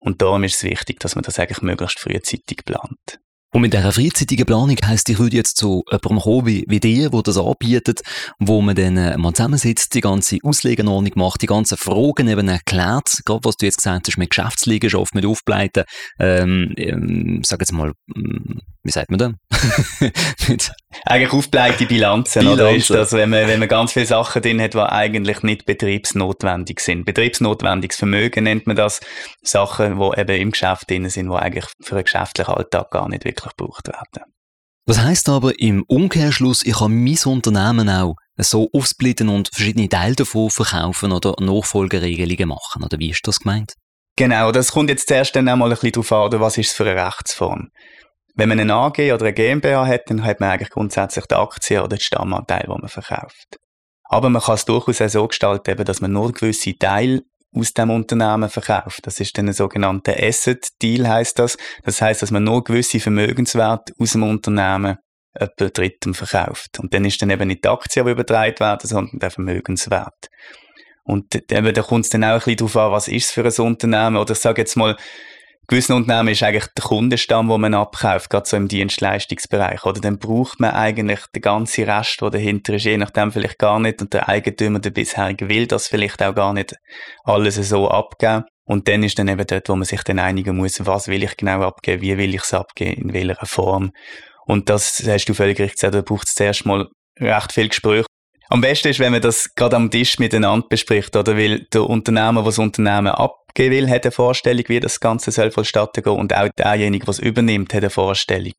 Und 0.01 0.23
darum 0.23 0.45
ist 0.45 0.57
es 0.57 0.65
wichtig, 0.65 1.01
dass 1.01 1.15
man 1.15 1.23
das 1.23 1.39
eigentlich 1.39 1.61
möglichst 1.61 2.01
frühzeitig 2.01 2.65
plant. 2.65 3.22
Und 3.55 3.61
mit 3.61 3.75
dieser 3.75 3.93
freizeitigen 3.93 4.47
Planung 4.47 4.77
heisst, 4.83 5.11
ich 5.11 5.19
würde 5.19 5.37
jetzt 5.37 5.59
zu 5.59 5.85
jemandem 5.91 6.21
kommen 6.21 6.47
wie, 6.47 6.65
wie 6.69 6.81
dir, 6.81 7.11
der 7.11 7.23
das 7.23 7.37
anbietet, 7.37 8.01
wo 8.39 8.63
man 8.63 8.75
dann 8.75 8.97
äh, 8.97 9.19
mal 9.19 9.35
zusammensitzt, 9.35 9.95
die 9.95 10.01
ganze 10.01 10.39
Auslegenordnung 10.43 11.13
macht, 11.17 11.43
die 11.43 11.47
ganzen 11.47 11.77
Fragen 11.77 12.29
eben 12.29 12.49
erklärt, 12.49 13.21
gerade 13.27 13.45
was 13.45 13.59
du 13.59 13.67
jetzt 13.67 13.77
gesagt 13.77 14.09
hast, 14.09 14.17
mit 14.17 14.31
Geschäftsliegenschaften, 14.31 15.19
mit 15.19 15.27
Aufbleiten, 15.27 15.85
ähm, 16.19 16.73
ähm, 16.79 17.43
sag 17.45 17.61
jetzt 17.61 17.73
mal, 17.73 17.93
hm, 18.15 18.61
wie 18.85 18.91
sagt 18.91 19.11
man 19.11 19.19
denn? 19.19 19.37
eigentlich 21.05 21.33
aufbleite 21.33 21.87
Bilanzen, 21.87 22.41
Bilanzen, 22.41 22.61
oder 22.61 22.75
ist 22.75 22.91
das, 22.91 23.13
wenn 23.13 23.31
man, 23.31 23.49
wenn 23.49 23.59
man 23.59 23.69
ganz 23.69 23.93
viele 23.93 24.07
Sachen 24.07 24.43
drin 24.43 24.61
hat, 24.61 24.75
die 24.75 24.79
eigentlich 24.79 25.43
nicht 25.43 25.67
betriebsnotwendig 25.67 26.81
sind. 26.81 27.05
Betriebsnotwendiges 27.05 27.99
Vermögen 27.99 28.45
nennt 28.45 28.67
man 28.67 28.77
das. 28.77 29.01
Sachen, 29.43 29.99
die 29.99 30.21
eben 30.21 30.41
im 30.41 30.51
Geschäft 30.53 30.91
drin 30.91 31.09
sind, 31.09 31.29
die 31.31 31.37
eigentlich 31.37 31.67
für 31.81 31.97
einen 31.97 32.05
geschäftlichen 32.05 32.53
Alltag 32.53 32.91
gar 32.91 33.09
nicht 33.09 33.25
wirklich 33.25 33.55
gebraucht 33.57 33.89
werden. 33.89 34.33
Das 34.87 35.01
heisst 35.01 35.29
aber 35.29 35.59
im 35.61 35.85
Umkehrschluss, 35.87 36.65
ich 36.65 36.75
kann 36.75 37.05
mein 37.05 37.19
Unternehmen 37.25 37.89
auch 37.89 38.17
so 38.37 38.69
aufsplitten 38.73 39.29
und 39.29 39.49
verschiedene 39.53 39.89
Teile 39.89 40.17
davon 40.17 40.51
verkaufen 40.51 41.13
oder 41.13 41.35
Nachfolgeregelungen 41.39 42.49
machen. 42.49 42.83
Oder 42.83 42.99
wie 42.99 43.11
ist 43.11 43.27
das 43.27 43.41
gemeint? 43.41 43.75
Genau, 44.17 44.53
das 44.53 44.73
kommt 44.73 44.91
jetzt 44.91 45.09
zuerst 45.09 45.35
dann 45.37 45.49
einmal 45.49 45.71
ein 45.71 45.75
bisschen 45.75 45.93
darauf 45.93 46.13
an, 46.35 46.41
was 46.41 46.59
ist 46.59 46.69
es 46.69 46.73
für 46.75 46.85
eine 46.85 47.07
Rechtsform. 47.07 47.71
Wenn 48.35 48.49
man 48.49 48.61
eine 48.61 48.75
AG 48.75 48.99
oder 48.99 49.27
eine 49.27 49.33
GmbH 49.33 49.87
hat, 49.87 50.09
dann 50.09 50.25
hat 50.25 50.41
man 50.41 50.51
eigentlich 50.51 50.71
grundsätzlich 50.71 51.27
die 51.27 51.35
Aktien 51.35 51.81
oder 51.81 51.97
den 51.97 52.01
Stammanteil, 52.01 52.65
den 52.67 52.81
man 52.81 52.89
verkauft. 52.89 53.59
Aber 54.05 54.31
man 54.31 54.43
kann 54.43 54.55
es 54.55 54.65
durchaus 54.65 55.01
auch 55.01 55.09
so 55.09 55.29
gestalten, 55.29 55.85
dass 55.85 56.01
man 56.01 56.13
nur 56.13 56.33
gewisse 56.33 56.77
Teile 56.77 57.23
aus 57.55 57.75
dem 57.75 57.91
Unternehmen 57.91 58.49
verkauft. 58.49 59.07
Das 59.07 59.21
ist 59.21 59.37
dann 59.37 59.49
ein 59.49 59.53
sogenannter 59.53 60.15
Asset 60.19 60.69
Deal 60.81 61.07
heißt 61.07 61.39
das. 61.39 61.57
Das 61.85 62.01
heißt, 62.01 62.23
dass 62.23 62.31
man 62.31 62.45
nur 62.45 62.65
gewisse 62.65 63.01
Vermögenswerte 63.01 63.93
aus 63.99 64.13
dem 64.13 64.23
Unternehmen 64.23 64.97
etwa 65.35 65.69
Drittem 65.69 66.15
verkauft. 66.15 66.79
Und 66.79 66.93
dann 66.95 67.05
ist 67.05 67.21
dann 67.23 67.31
eben 67.31 67.49
nicht 67.49 67.65
die 67.65 67.69
Aktie, 67.69 68.05
die 68.05 68.11
übertragen 68.11 68.61
werden, 68.61 68.87
sondern 68.87 69.19
der 69.19 69.31
Vermögenswert. 69.31 70.29
Und 71.05 71.35
eben, 71.35 71.75
da 71.75 71.83
kommt 71.83 72.05
es 72.05 72.11
dann 72.11 72.25
auch 72.25 72.29
ein 72.29 72.39
bisschen 72.39 72.57
darauf 72.57 72.77
an, 72.77 72.93
was 72.93 73.09
ist 73.09 73.27
es 73.27 73.31
für 73.33 73.45
ein 73.45 73.67
Unternehmen. 73.67 74.17
Oder 74.17 74.33
ich 74.33 74.39
sage 74.39 74.63
jetzt 74.63 74.77
mal, 74.77 74.97
gewissen 75.73 75.95
Unternehmen 75.95 76.29
ist 76.29 76.43
eigentlich 76.43 76.67
der 76.77 76.85
Kundenstamm, 76.85 77.49
wo 77.49 77.57
man 77.57 77.73
abkauft, 77.73 78.29
gerade 78.29 78.47
so 78.47 78.59
im 78.59 78.69
Dienstleistungsbereich. 78.69 79.87
Oder 79.87 80.03
dann 80.03 80.19
braucht 80.19 80.61
man 80.61 80.73
eigentlich 80.73 81.21
den 81.35 81.41
ganzen 81.41 81.89
Rest, 81.89 82.21
der 82.21 82.29
dahinter 82.29 82.75
ist, 82.75 82.85
je 82.85 82.99
nachdem 82.99 83.33
vielleicht 83.33 83.59
gar 83.59 83.81
nicht. 83.81 84.03
Und 84.03 84.13
der 84.13 84.29
Eigentümer, 84.29 84.81
der 84.81 84.91
bisherige, 84.91 85.49
will 85.49 85.67
das 85.67 85.89
vielleicht 85.89 86.23
auch 86.23 86.35
gar 86.35 86.53
nicht 86.53 86.75
alles 87.25 87.55
so 87.57 87.89
abgeben. 87.89 88.45
Und 88.65 88.87
dann 88.87 89.03
ist 89.03 89.19
dann 89.19 89.29
eben 89.29 89.47
dort, 89.47 89.67
wo 89.71 89.75
man 89.75 89.87
sich 89.87 90.03
dann 90.03 90.19
einigen 90.19 90.59
muss, 90.59 90.85
was 90.85 91.09
will 91.09 91.23
ich 91.23 91.39
genau 91.39 91.63
abgeben, 91.63 92.03
wie 92.03 92.19
will 92.19 92.35
ich 92.35 92.43
es 92.43 92.53
abgeben, 92.53 93.09
in 93.09 93.13
welcher 93.15 93.47
Form. 93.47 93.93
Und 94.45 94.69
das 94.69 95.03
hast 95.07 95.25
du 95.25 95.33
völlig 95.33 95.59
richtig 95.59 95.77
gesagt, 95.77 95.95
da 95.95 96.03
braucht 96.03 96.29
es 96.29 96.35
zuerst 96.35 96.67
mal 96.67 96.87
recht 97.19 97.51
viel 97.51 97.69
Gespräch. 97.69 98.05
Am 98.53 98.61
besten 98.61 98.89
ist, 98.89 98.99
wenn 98.99 99.13
man 99.13 99.23
das 99.23 99.55
gerade 99.55 99.77
am 99.77 99.91
Tisch 99.91 100.19
miteinander 100.19 100.67
bespricht, 100.69 101.17
oder? 101.17 101.39
Weil 101.39 101.61
der 101.73 101.89
Unternehmer, 101.89 102.43
der 102.43 102.51
das 102.51 102.59
Unternehmen 102.59 103.07
abgeben 103.07 103.75
will, 103.75 103.89
hat 103.89 104.05
eine 104.05 104.13
Vorstellung, 104.13 104.65
wie 104.69 104.79
das 104.79 105.01
Ganze 105.01 105.31
soll 105.31 105.51
vonstatten 105.51 106.03
gehen 106.03 106.19
und 106.19 106.35
auch 106.35 106.51
derjenige, 106.59 107.07
der 107.07 107.13
es 107.13 107.19
übernimmt, 107.19 107.73
hat 107.73 107.81
eine 107.81 107.89
Vorstellung. 107.89 108.53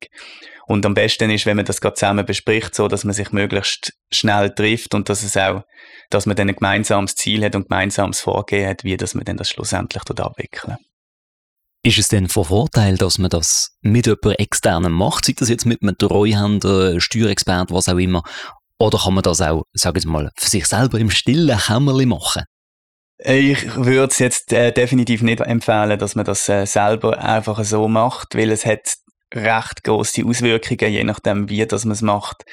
Und 0.65 0.83
am 0.87 0.95
besten 0.95 1.29
ist, 1.29 1.45
wenn 1.45 1.57
man 1.57 1.67
das 1.67 1.79
gerade 1.79 1.93
zusammen 1.93 2.25
bespricht, 2.25 2.73
so 2.73 2.87
dass 2.87 3.03
man 3.03 3.13
sich 3.13 3.31
möglichst 3.33 3.93
schnell 4.11 4.49
trifft 4.49 4.95
und 4.95 5.09
dass 5.09 5.21
es 5.21 5.37
auch, 5.37 5.61
dass 6.09 6.25
man 6.25 6.35
dann 6.35 6.49
ein 6.49 6.55
gemeinsames 6.55 7.13
Ziel 7.13 7.45
hat 7.45 7.55
und 7.55 7.65
ein 7.65 7.67
gemeinsames 7.67 8.19
Vorgehen 8.19 8.67
hat, 8.67 8.83
wie 8.83 8.97
dass 8.97 9.13
man 9.13 9.25
dann 9.25 9.37
das 9.37 9.49
schlussendlich 9.49 10.01
dort 10.05 10.21
abwickeln. 10.21 10.77
Ist 11.85 11.99
es 11.99 12.07
denn 12.07 12.29
von 12.29 12.45
Vorteil, 12.45 12.97
dass 12.97 13.19
man 13.19 13.29
das 13.29 13.77
mit 13.81 14.07
jemand 14.07 14.39
externem 14.39 14.93
macht, 14.93 15.25
sei 15.25 15.33
das 15.37 15.49
jetzt 15.49 15.67
mit 15.67 15.83
einem 15.83 15.95
Treuhänder, 15.99 16.99
Steuerexpert, 16.99 17.69
was 17.69 17.89
auch 17.89 17.97
immer, 17.97 18.23
oder 18.79 18.97
kann 18.97 19.13
man 19.13 19.23
das 19.23 19.41
auch, 19.41 19.63
sage 19.73 19.99
ich 19.99 20.05
mal, 20.05 20.31
für 20.35 20.49
sich 20.49 20.65
selber 20.65 20.99
im 20.99 21.09
stillen 21.09 21.57
Kämmerli 21.57 22.05
machen? 22.05 22.43
Ich 23.19 23.75
würde 23.75 24.11
es 24.11 24.19
jetzt 24.19 24.51
äh, 24.51 24.71
definitiv 24.71 25.21
nicht 25.21 25.39
empfehlen, 25.39 25.97
dass 25.97 26.15
man 26.15 26.25
das 26.25 26.49
äh, 26.49 26.65
selber 26.65 27.19
einfach 27.19 27.63
so 27.63 27.87
macht, 27.87 28.35
weil 28.35 28.51
es 28.51 28.65
hat 28.65 28.95
recht 29.33 29.83
große 29.83 30.25
Auswirkungen, 30.25 30.91
je 30.91 31.03
nachdem, 31.03 31.49
wie 31.49 31.65
man 31.65 31.91
es 31.91 32.01
macht, 32.01 32.43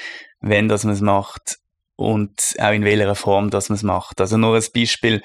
wenn 0.41 0.67
man 0.67 0.77
es 0.77 1.01
macht 1.01 1.59
und 1.97 2.55
auch 2.59 2.73
in 2.73 2.85
welcher 2.85 3.15
Form 3.15 3.49
man 3.49 3.59
es 3.59 3.83
macht. 3.83 4.21
Also 4.21 4.37
nur 4.37 4.57
ein 4.57 4.65
Beispiel, 4.75 5.23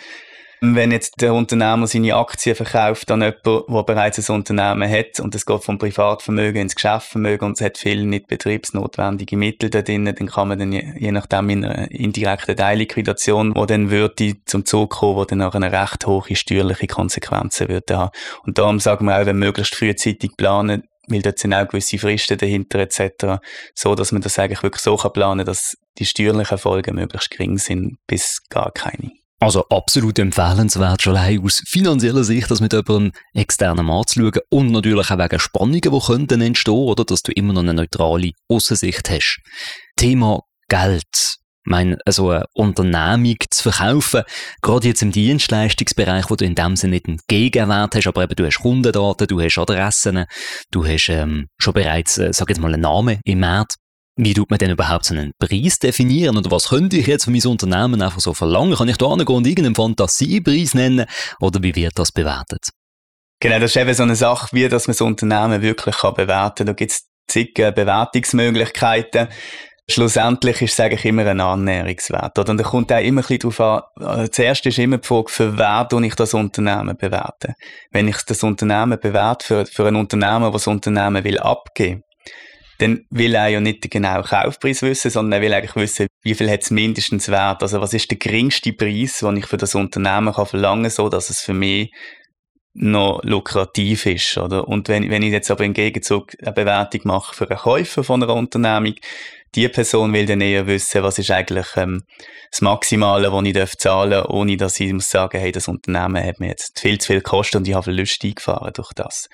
wenn 0.74 0.92
jetzt 0.92 1.22
der 1.22 1.34
Unternehmer 1.34 1.86
seine 1.86 2.16
Aktien 2.16 2.56
verkauft 2.56 3.12
an 3.12 3.22
jemanden, 3.22 3.74
der 3.74 3.84
bereits 3.84 4.30
ein 4.30 4.36
Unternehmen 4.36 4.90
hat 4.90 5.20
und 5.20 5.36
es 5.36 5.46
geht 5.46 5.64
vom 5.64 5.78
Privatvermögen 5.78 6.62
ins 6.62 6.76
Geschäftsvermögen 6.76 7.46
und 7.46 7.60
es 7.60 7.66
hat 7.66 7.78
viele 7.78 8.06
nicht 8.06 8.28
betriebsnotwendige 8.28 9.38
Mittel 9.38 9.70
da 9.70 9.82
drin, 9.82 10.06
dann 10.06 10.16
kann 10.28 10.48
man 10.48 10.58
dann 10.58 10.72
je, 10.72 11.12
nachdem 11.12 11.50
in 11.50 11.66
einer 11.66 11.92
indirekten 11.92 12.56
Teilliquidation, 12.56 13.54
wo 13.56 13.66
dann 13.66 13.92
würde 13.92 14.38
zum 14.46 14.66
Zug 14.66 14.92
kommen, 14.92 15.18
wo 15.18 15.26
dann 15.26 15.42
auch 15.42 15.54
eine 15.54 15.72
recht 15.72 16.08
hohe 16.08 16.36
steuerliche 16.36 16.88
Konsequenzen 16.88 17.70
würde 17.70 17.98
haben. 17.98 18.12
Und 18.44 18.58
darum 18.58 18.80
sagen 18.80 19.06
wir 19.06 19.20
auch, 19.20 19.26
wenn 19.26 19.38
möglichst 19.38 19.76
frühzeitig 19.76 20.32
planen, 20.38 20.84
weil 21.08 21.22
dort 21.22 21.38
sind 21.38 21.54
auch 21.54 21.68
gewisse 21.68 22.00
Fristen 22.00 22.38
dahinter 22.38 22.80
etc., 22.80 23.42
so 23.74 23.94
dass 23.94 24.12
man 24.12 24.22
das 24.22 24.40
eigentlich 24.40 24.64
wirklich 24.64 24.82
so 24.82 24.96
kann 24.96 25.14
planen, 25.14 25.46
dass 25.46 25.78
die 25.98 26.06
steuerlichen 26.06 26.58
Folgen 26.58 26.96
möglichst 26.96 27.30
gering 27.30 27.58
sind, 27.58 27.98
bis 28.08 28.42
gar 28.50 28.72
keine. 28.72 29.12
Also 29.40 29.66
absolut 29.70 30.18
empfehlenswert, 30.18 31.02
schon 31.02 31.18
allein 31.18 31.44
aus 31.44 31.62
finanzieller 31.68 32.24
Sicht, 32.24 32.50
das 32.50 32.62
mit 32.62 32.72
jemandem 32.72 33.12
externen 33.34 33.90
anzuschauen 33.90 34.40
und 34.50 34.72
natürlich 34.72 35.12
auch 35.12 35.18
wegen 35.18 35.40
Spannungen, 35.40 35.82
die 35.82 35.90
könnten 35.90 36.42
entstehen, 36.42 36.74
oder, 36.74 37.04
dass 37.04 37.22
du 37.22 37.34
immer 37.34 37.54
noch 37.54 37.62
eine 37.62 37.74
neutrale 37.74 38.32
Aussicht 38.48 39.10
hast. 39.10 39.40
Thema 39.98 40.42
Geld. 40.70 41.04
Ich 41.68 41.72
meine, 41.72 41.98
so 42.08 42.30
eine 42.30 42.46
Unternehmung 42.54 43.38
zu 43.50 43.72
verkaufen, 43.72 44.22
gerade 44.62 44.88
jetzt 44.88 45.02
im 45.02 45.12
Dienstleistungsbereich, 45.12 46.30
wo 46.30 46.36
du 46.36 46.46
in 46.46 46.54
dem 46.54 46.76
Sinne 46.76 46.92
nicht 46.92 47.08
einen 47.08 47.20
Gegenwert 47.28 47.96
hast, 47.96 48.08
aber 48.08 48.24
eben 48.24 48.36
du 48.36 48.46
hast 48.46 48.60
Kundendaten, 48.60 49.28
du 49.28 49.42
hast 49.42 49.58
Adressen, 49.58 50.26
du 50.72 50.86
hast 50.86 51.10
ähm, 51.10 51.48
schon 51.58 51.74
bereits, 51.74 52.20
äh, 52.20 52.32
sag 52.34 52.50
jetzt 52.50 52.60
mal, 52.60 52.72
einen 52.72 52.84
Namen 52.84 53.20
im 53.26 53.40
Markt. 53.40 53.76
Wie 54.18 54.34
tut 54.34 54.50
man 54.50 54.60
denn 54.60 54.72
überhaupt 54.72 55.06
so 55.06 55.14
einen 55.14 55.34
Preis 55.38 55.78
definieren? 55.78 56.38
Oder 56.38 56.50
was 56.50 56.70
könnte 56.70 56.98
ich 56.98 57.08
jetzt 57.08 57.26
von 57.26 57.34
meinem 57.34 57.52
Unternehmen 57.52 58.02
einfach 58.02 58.22
so 58.22 58.34
verlangen? 58.34 58.76
Kann 58.76 58.88
ich 58.88 58.98
da 58.98 59.10
hingehen 59.10 59.36
und 59.36 59.46
irgendeinen 59.46 59.76
Fantasiepreis 59.76 60.74
nennen? 60.74 61.06
Oder 61.42 61.62
wie 61.62 61.76
wird 61.76 62.00
das 62.00 62.14
bewertet? 62.14 62.70
Genau, 63.42 63.60
das 63.60 63.72
ist 63.72 63.82
eben 63.82 63.94
so 63.94 64.04
eine 64.04 64.16
Sache, 64.16 64.48
wie 64.54 64.70
dass 64.70 64.88
man 64.88 64.94
das 64.94 65.02
Unternehmen 65.02 65.62
wirklich 65.62 65.98
kann 65.98 66.14
bewerten 66.14 66.56
kann. 66.60 66.68
Da 66.68 66.74
gibt 66.74 66.92
es 66.92 67.10
zig 67.28 67.54
Bewertungsmöglichkeiten. 67.56 69.28
Schlussendlich 69.88 70.62
ist 70.62 70.74
es 70.74 70.80
eigentlich 70.80 71.06
immer 71.06 71.28
ein 71.28 71.42
Annäherungswert. 71.42 72.40
Und 72.40 72.58
da 72.58 72.64
kommt 72.64 72.92
auch 72.94 73.00
immer 73.00 73.22
ein 73.22 73.28
bisschen 73.28 73.52
darauf 73.52 73.60
an, 74.00 74.24
äh, 74.24 74.30
zuerst 74.32 74.66
ist 74.66 74.80
immer 74.80 74.98
die 74.98 75.08
Frage, 75.08 75.30
für 75.30 75.58
wen 75.58 76.04
ich 76.06 76.16
das 76.16 76.34
Unternehmen 76.34 76.96
bewerte. 76.98 77.54
Wenn 77.92 78.08
ich 78.08 78.18
das 78.26 78.42
Unternehmen 78.42 78.98
bewerte 79.00 79.46
für, 79.46 79.66
für 79.66 79.88
ein 79.88 79.96
Unternehmen, 79.96 80.46
das 80.46 80.64
das 80.64 80.68
Unternehmen 80.68 81.24
will 81.24 81.38
abgeben 81.38 82.02
dann 82.80 83.06
will 83.10 83.36
er 83.36 83.48
ja 83.48 83.60
nicht 83.60 83.84
den 83.84 83.90
genauen 83.90 84.24
Kaufpreis 84.24 84.82
wissen, 84.82 85.12
sondern 85.12 85.40
er 85.40 85.46
will 85.46 85.54
eigentlich 85.54 85.76
wissen, 85.76 86.08
wie 86.24 86.34
viel 86.34 86.50
hat 86.50 86.64
es 86.64 86.72
mindestens 86.72 87.30
wert. 87.30 87.62
Also 87.62 87.82
was 87.82 87.94
ist 87.94 88.12
der 88.12 88.18
geringste 88.18 88.74
Preis, 88.74 89.20
den 89.20 89.38
ich 89.38 89.46
für 89.46 89.58
das 89.58 89.76
Unternehmen 89.76 90.34
kann 90.34 90.46
verlangen 90.46 90.90
so 90.90 91.10
dass 91.10 91.30
es 91.30 91.42
für 91.42 91.54
mich 91.54 91.92
noch 92.76 93.24
lukrativ 93.24 94.06
ist. 94.06 94.38
Oder? 94.38 94.68
Und 94.68 94.90
wenn, 94.90 95.10
wenn 95.10 95.24
ich 95.24 95.32
jetzt 95.32 95.50
aber 95.50 95.64
im 95.64 95.74
Gegenzug 95.74 96.34
eine 96.42 96.52
Bewertung 96.52 97.02
mache 97.06 97.34
für 97.34 97.50
einen 97.50 97.60
Käufer 97.60 98.04
von 98.04 98.22
einer 98.22 98.36
Unternehmung, 98.36 98.96
die 99.56 99.70
Person 99.70 100.12
will 100.12 100.26
dann 100.26 100.42
eher 100.42 100.68
wissen, 100.68 101.02
was 101.02 101.18
ist 101.18 101.32
eigentlich 101.32 101.68
ähm, 101.78 102.04
das 102.52 102.60
Maximale, 102.62 103.32
was 103.32 103.46
ich 103.46 103.78
zahlen 103.78 104.12
darf, 104.12 104.30
ohne 104.30 104.58
dass 104.58 104.80
ich 104.80 104.92
muss 104.92 105.10
sagen, 105.10 105.40
hey, 105.40 105.54
das 105.54 105.70
Unternehmen 105.70 106.22
hat 106.22 106.42
mir 106.42 106.50
jetzt 106.50 106.78
viel 106.80 107.00
zu 107.00 107.08
viel 107.08 107.18
gekostet 107.18 107.56
und 107.56 107.68
ich 107.68 107.74
habe 107.74 107.84
Verluste 107.84 108.28
eingefahren 108.28 108.74
durch 108.74 108.92
das. 108.94 109.30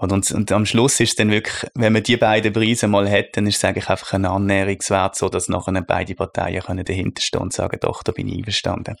Und, 0.00 0.12
und, 0.12 0.30
und, 0.30 0.52
am 0.52 0.64
Schluss 0.64 1.00
ist 1.00 1.18
dann 1.18 1.32
wirklich, 1.32 1.68
wenn 1.74 1.92
man 1.92 2.04
die 2.04 2.16
beiden 2.16 2.52
Preise 2.52 2.86
mal 2.86 3.10
hat, 3.10 3.36
dann 3.36 3.48
ist 3.48 3.56
es 3.56 3.64
eigentlich 3.64 3.88
einfach 3.88 4.12
ein 4.12 4.26
Annäherungswert, 4.26 5.16
so 5.16 5.28
dass 5.28 5.48
nachher 5.48 5.82
beide 5.82 6.14
Parteien 6.14 6.62
können 6.62 6.84
dahinter 6.84 7.20
stehen 7.20 7.40
und 7.40 7.52
sagen, 7.52 7.78
doch, 7.80 8.04
da 8.04 8.12
bin 8.12 8.28
ich 8.28 8.38
einverstanden. 8.38 8.94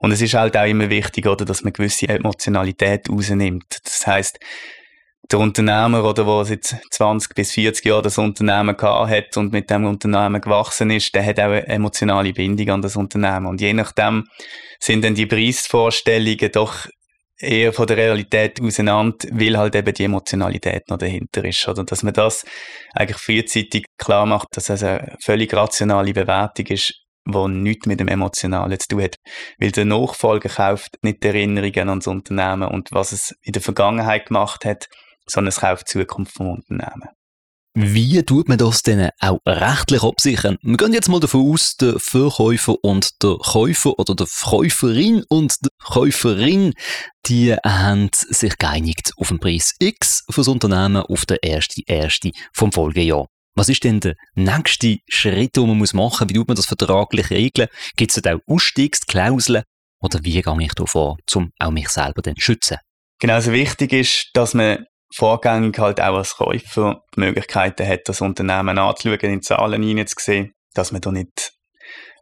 Und 0.00 0.10
es 0.10 0.20
ist 0.20 0.34
halt 0.34 0.56
auch 0.56 0.66
immer 0.66 0.90
wichtig, 0.90 1.28
oder, 1.28 1.44
dass 1.44 1.62
man 1.62 1.72
gewisse 1.72 2.08
Emotionalität 2.08 3.08
rausnimmt. 3.08 3.78
Das 3.84 4.08
heißt, 4.08 4.40
der 5.30 5.38
Unternehmer, 5.38 6.04
oder, 6.04 6.24
der 6.24 6.44
seit 6.44 6.80
20 6.90 7.34
bis 7.34 7.52
40 7.52 7.84
Jahren 7.84 8.02
das 8.02 8.18
Unternehmen 8.18 8.76
gehabt 8.76 9.10
hat 9.10 9.36
und 9.36 9.52
mit 9.52 9.70
dem 9.70 9.86
Unternehmen 9.86 10.40
gewachsen 10.40 10.90
ist, 10.90 11.14
der 11.14 11.24
hat 11.24 11.38
auch 11.38 11.44
eine 11.44 11.66
emotionale 11.68 12.32
Bindung 12.32 12.70
an 12.70 12.82
das 12.82 12.96
Unternehmen. 12.96 13.46
Und 13.46 13.60
je 13.60 13.72
nachdem 13.72 14.24
sind 14.80 15.04
dann 15.04 15.14
die 15.14 15.26
Preisvorstellungen 15.26 16.50
doch 16.52 16.88
eher 17.38 17.72
von 17.72 17.86
der 17.86 17.96
Realität 17.96 18.60
auseinander, 18.60 19.28
weil 19.32 19.56
halt 19.58 19.74
eben 19.74 19.94
die 19.94 20.04
Emotionalität 20.04 20.88
noch 20.88 20.98
dahinter 20.98 21.44
ist. 21.44 21.66
Oder 21.68 21.84
dass 21.84 22.02
man 22.02 22.14
das 22.14 22.44
eigentlich 22.92 23.18
frühzeitig 23.18 23.86
klar 23.98 24.26
macht, 24.26 24.48
dass 24.52 24.70
es 24.70 24.82
eine 24.82 25.16
völlig 25.22 25.52
rationale 25.54 26.12
Bewertung 26.12 26.66
ist, 26.66 26.94
die 27.26 27.48
nichts 27.48 27.86
mit 27.86 28.00
dem 28.00 28.08
Emotionalen 28.08 28.78
zu 28.78 28.88
tun 28.88 29.02
hat. 29.02 29.16
Weil 29.58 29.72
der 29.72 29.84
Nachfolger 29.84 30.48
kauft 30.48 30.98
nicht 31.02 31.22
die 31.22 31.28
Erinnerungen 31.28 31.88
an 31.88 31.98
das 31.98 32.06
Unternehmen 32.06 32.68
und 32.68 32.90
was 32.92 33.12
es 33.12 33.34
in 33.42 33.52
der 33.52 33.62
Vergangenheit 33.62 34.26
gemacht 34.26 34.64
hat, 34.64 34.88
sondern 35.26 35.48
es 35.48 35.60
kauft 35.60 35.88
die 35.88 35.98
Zukunft 35.98 36.34
vom 36.34 36.50
Unternehmen. 36.50 37.08
Wie 37.76 38.22
tut 38.22 38.48
man 38.48 38.56
das 38.56 38.84
denn 38.84 39.10
auch 39.18 39.40
rechtlich 39.44 40.04
absichern? 40.04 40.58
Wir 40.62 40.76
gehen 40.76 40.92
jetzt 40.92 41.08
mal 41.08 41.18
davon 41.18 41.50
aus, 41.50 41.76
der 41.76 41.98
Verkäufer 41.98 42.76
und 42.84 43.20
der 43.20 43.36
Käufer 43.36 43.98
oder 43.98 44.14
der 44.14 44.28
Käuferin 44.28 45.24
und 45.28 45.56
die 45.60 45.70
Käuferin, 45.82 46.74
die 47.26 47.52
haben 47.52 48.10
sich 48.12 48.56
geeinigt 48.58 49.10
auf 49.16 49.28
den 49.28 49.40
Preis 49.40 49.74
X 49.80 50.22
fürs 50.30 50.46
Unternehmen 50.46 51.02
auf 51.02 51.26
den 51.26 51.38
1.1. 51.38 52.32
vom 52.52 52.70
Folgejahr. 52.70 53.26
Was 53.56 53.68
ist 53.68 53.82
denn 53.82 53.98
der 53.98 54.14
nächste 54.36 54.98
Schritt, 55.08 55.56
den 55.56 55.66
man 55.66 55.78
machen 55.78 55.96
muss? 55.96 56.20
Wie 56.28 56.34
tut 56.34 56.46
man 56.46 56.56
das 56.56 56.66
vertraglich 56.66 57.30
regeln? 57.30 57.68
Gibt 57.96 58.16
es 58.16 58.22
da 58.22 58.36
auch 58.36 58.40
Ausstiegsklauseln? 58.46 59.64
Oder 60.00 60.20
wie 60.22 60.40
gehe 60.40 60.56
ich 60.60 60.74
da 60.74 60.86
vor, 60.86 61.16
um 61.34 61.50
auch 61.58 61.70
mich 61.72 61.88
selber 61.88 62.22
zu 62.22 62.34
schützen? 62.36 62.78
Genau, 63.18 63.34
also 63.34 63.50
wichtig 63.50 63.92
ist, 63.92 64.30
dass 64.34 64.54
man 64.54 64.86
vorgängig 65.14 65.78
halt 65.78 66.00
auch 66.00 66.16
als 66.16 66.36
Käufer 66.36 67.02
die 67.14 67.20
Möglichkeiten 67.20 67.86
hat, 67.86 68.08
das 68.08 68.20
Unternehmen 68.20 68.78
anzuschauen, 68.78 69.32
in 69.32 69.42
Zahlen 69.42 69.82
hineinzusehen, 69.82 70.54
dass 70.74 70.90
man 70.90 71.00
da 71.00 71.12
nicht 71.12 71.52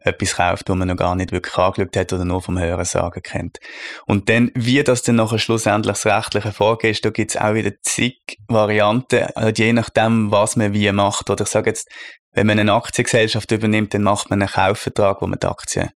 etwas 0.01 0.35
kauft, 0.35 0.69
wo 0.69 0.75
man 0.75 0.89
noch 0.89 0.97
gar 0.97 1.15
nicht 1.15 1.31
wirklich 1.31 1.57
angeschaut 1.57 1.95
hat 1.95 2.13
oder 2.13 2.25
nur 2.25 2.41
vom 2.41 2.59
Hören 2.59 2.85
sagen 2.85 3.21
kennt. 3.23 3.57
Und 4.05 4.29
dann, 4.29 4.51
wie 4.53 4.83
das 4.83 5.01
dann 5.01 5.15
nachher 5.15 5.39
schlussendlich 5.39 5.97
das 5.97 6.05
rechtliche 6.05 6.51
Vorgehen 6.51 6.91
ist, 6.91 7.05
da 7.05 7.09
gibt 7.09 7.31
es 7.31 7.37
auch 7.37 7.53
wieder 7.53 7.71
zig 7.81 8.19
Varianten, 8.47 9.27
also 9.35 9.49
je 9.49 9.73
nachdem, 9.73 10.29
was 10.31 10.55
man 10.55 10.73
wie 10.73 10.91
macht. 10.91 11.29
Oder 11.29 11.43
ich 11.43 11.49
sage 11.49 11.69
jetzt, 11.69 11.89
wenn 12.33 12.47
man 12.47 12.59
eine 12.59 12.73
Aktiengesellschaft 12.73 13.51
übernimmt, 13.51 13.93
dann 13.93 14.03
macht 14.03 14.29
man 14.29 14.41
einen 14.41 14.51
Kaufvertrag, 14.51 15.21
wo 15.21 15.27
man 15.27 15.39
die 15.39 15.47
Aktien 15.47 15.89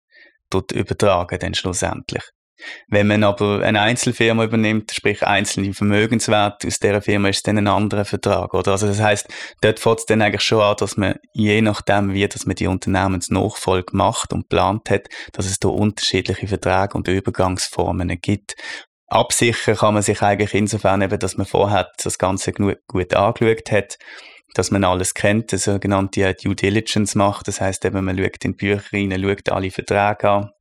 dort 0.50 0.72
übertragen, 0.72 1.38
dann 1.40 1.54
schlussendlich. 1.54 2.24
Wenn 2.88 3.08
man 3.08 3.24
aber 3.24 3.62
eine 3.62 3.82
Einzelfirma 3.82 4.44
übernimmt, 4.44 4.92
sprich 4.92 5.24
einzelne 5.24 5.74
Vermögenswerte, 5.74 6.68
aus 6.68 6.80
dieser 6.80 7.02
Firma 7.02 7.30
ist 7.30 7.38
es 7.38 7.44
dann 7.44 7.58
ein 7.58 7.68
anderer 7.68 8.06
Vertrag, 8.06 8.54
oder? 8.54 8.72
Also 8.72 8.88
das 8.88 9.00
heißt, 9.00 9.28
dort 9.62 9.80
fängt 9.80 10.00
es 10.00 10.06
dann 10.06 10.22
eigentlich 10.22 10.42
schon 10.42 10.62
an, 10.62 10.76
dass 10.80 10.98
man 10.98 11.16
je 11.34 11.62
nachdem, 11.62 12.14
wie 12.14 12.28
dass 12.28 12.46
man 12.46 12.56
die 12.56 12.68
Unternehmensnachfolge 12.68 13.96
macht 13.96 14.34
und 14.34 14.50
plant 14.50 14.90
hat, 14.90 15.08
dass 15.34 15.46
es 15.46 15.60
da 15.60 15.70
unterschiedliche 15.70 16.48
Verträge 16.48 16.96
und 16.96 17.08
Übergangsformen 17.08 18.10
gibt. 18.22 18.56
Absichern 19.08 19.78
kann 19.78 19.94
man 19.94 20.04
sich 20.04 20.22
eigentlich 20.22 20.54
insofern 20.54 21.02
eben, 21.02 21.18
dass 21.18 21.38
man 21.38 21.46
vorher 21.46 21.90
das 22.04 22.18
Ganze 22.18 22.52
gut, 22.52 23.14
angeschaut 23.14 23.72
hat, 23.72 23.98
dass 24.54 24.72
man 24.72 24.84
alles 24.84 25.14
kennt, 25.14 25.54
eine 25.54 25.60
sogenannte 25.60 26.34
Due 26.34 26.56
Diligence 26.56 27.16
macht. 27.16 27.48
Das 27.48 27.62
heißt 27.62 27.86
eben, 27.86 28.04
man 28.04 28.18
schaut 28.18 28.44
in 28.44 28.52
die 28.52 28.58
Bücher 28.58 28.84
rein, 28.92 29.22
schaut 29.22 29.50
alle 29.50 29.72
Verträge 29.72 30.30
an, 30.30 30.52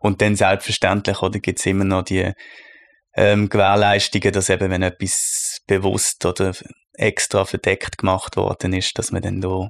und 0.00 0.20
dann 0.20 0.36
selbstverständlich, 0.36 1.22
oder, 1.22 1.38
gibt 1.38 1.58
es 1.58 1.66
immer 1.66 1.84
noch 1.84 2.02
die 2.02 2.32
ähm, 3.14 3.48
Gewährleistungen, 3.48 4.32
dass 4.32 4.48
eben, 4.48 4.70
wenn 4.70 4.82
etwas 4.82 5.60
bewusst 5.66 6.24
oder 6.24 6.54
extra 6.94 7.44
verdeckt 7.44 7.98
gemacht 7.98 8.36
worden 8.36 8.72
ist, 8.72 8.98
dass 8.98 9.12
man 9.12 9.22
dann 9.22 9.40
da, 9.40 9.68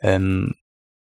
ähm, 0.00 0.54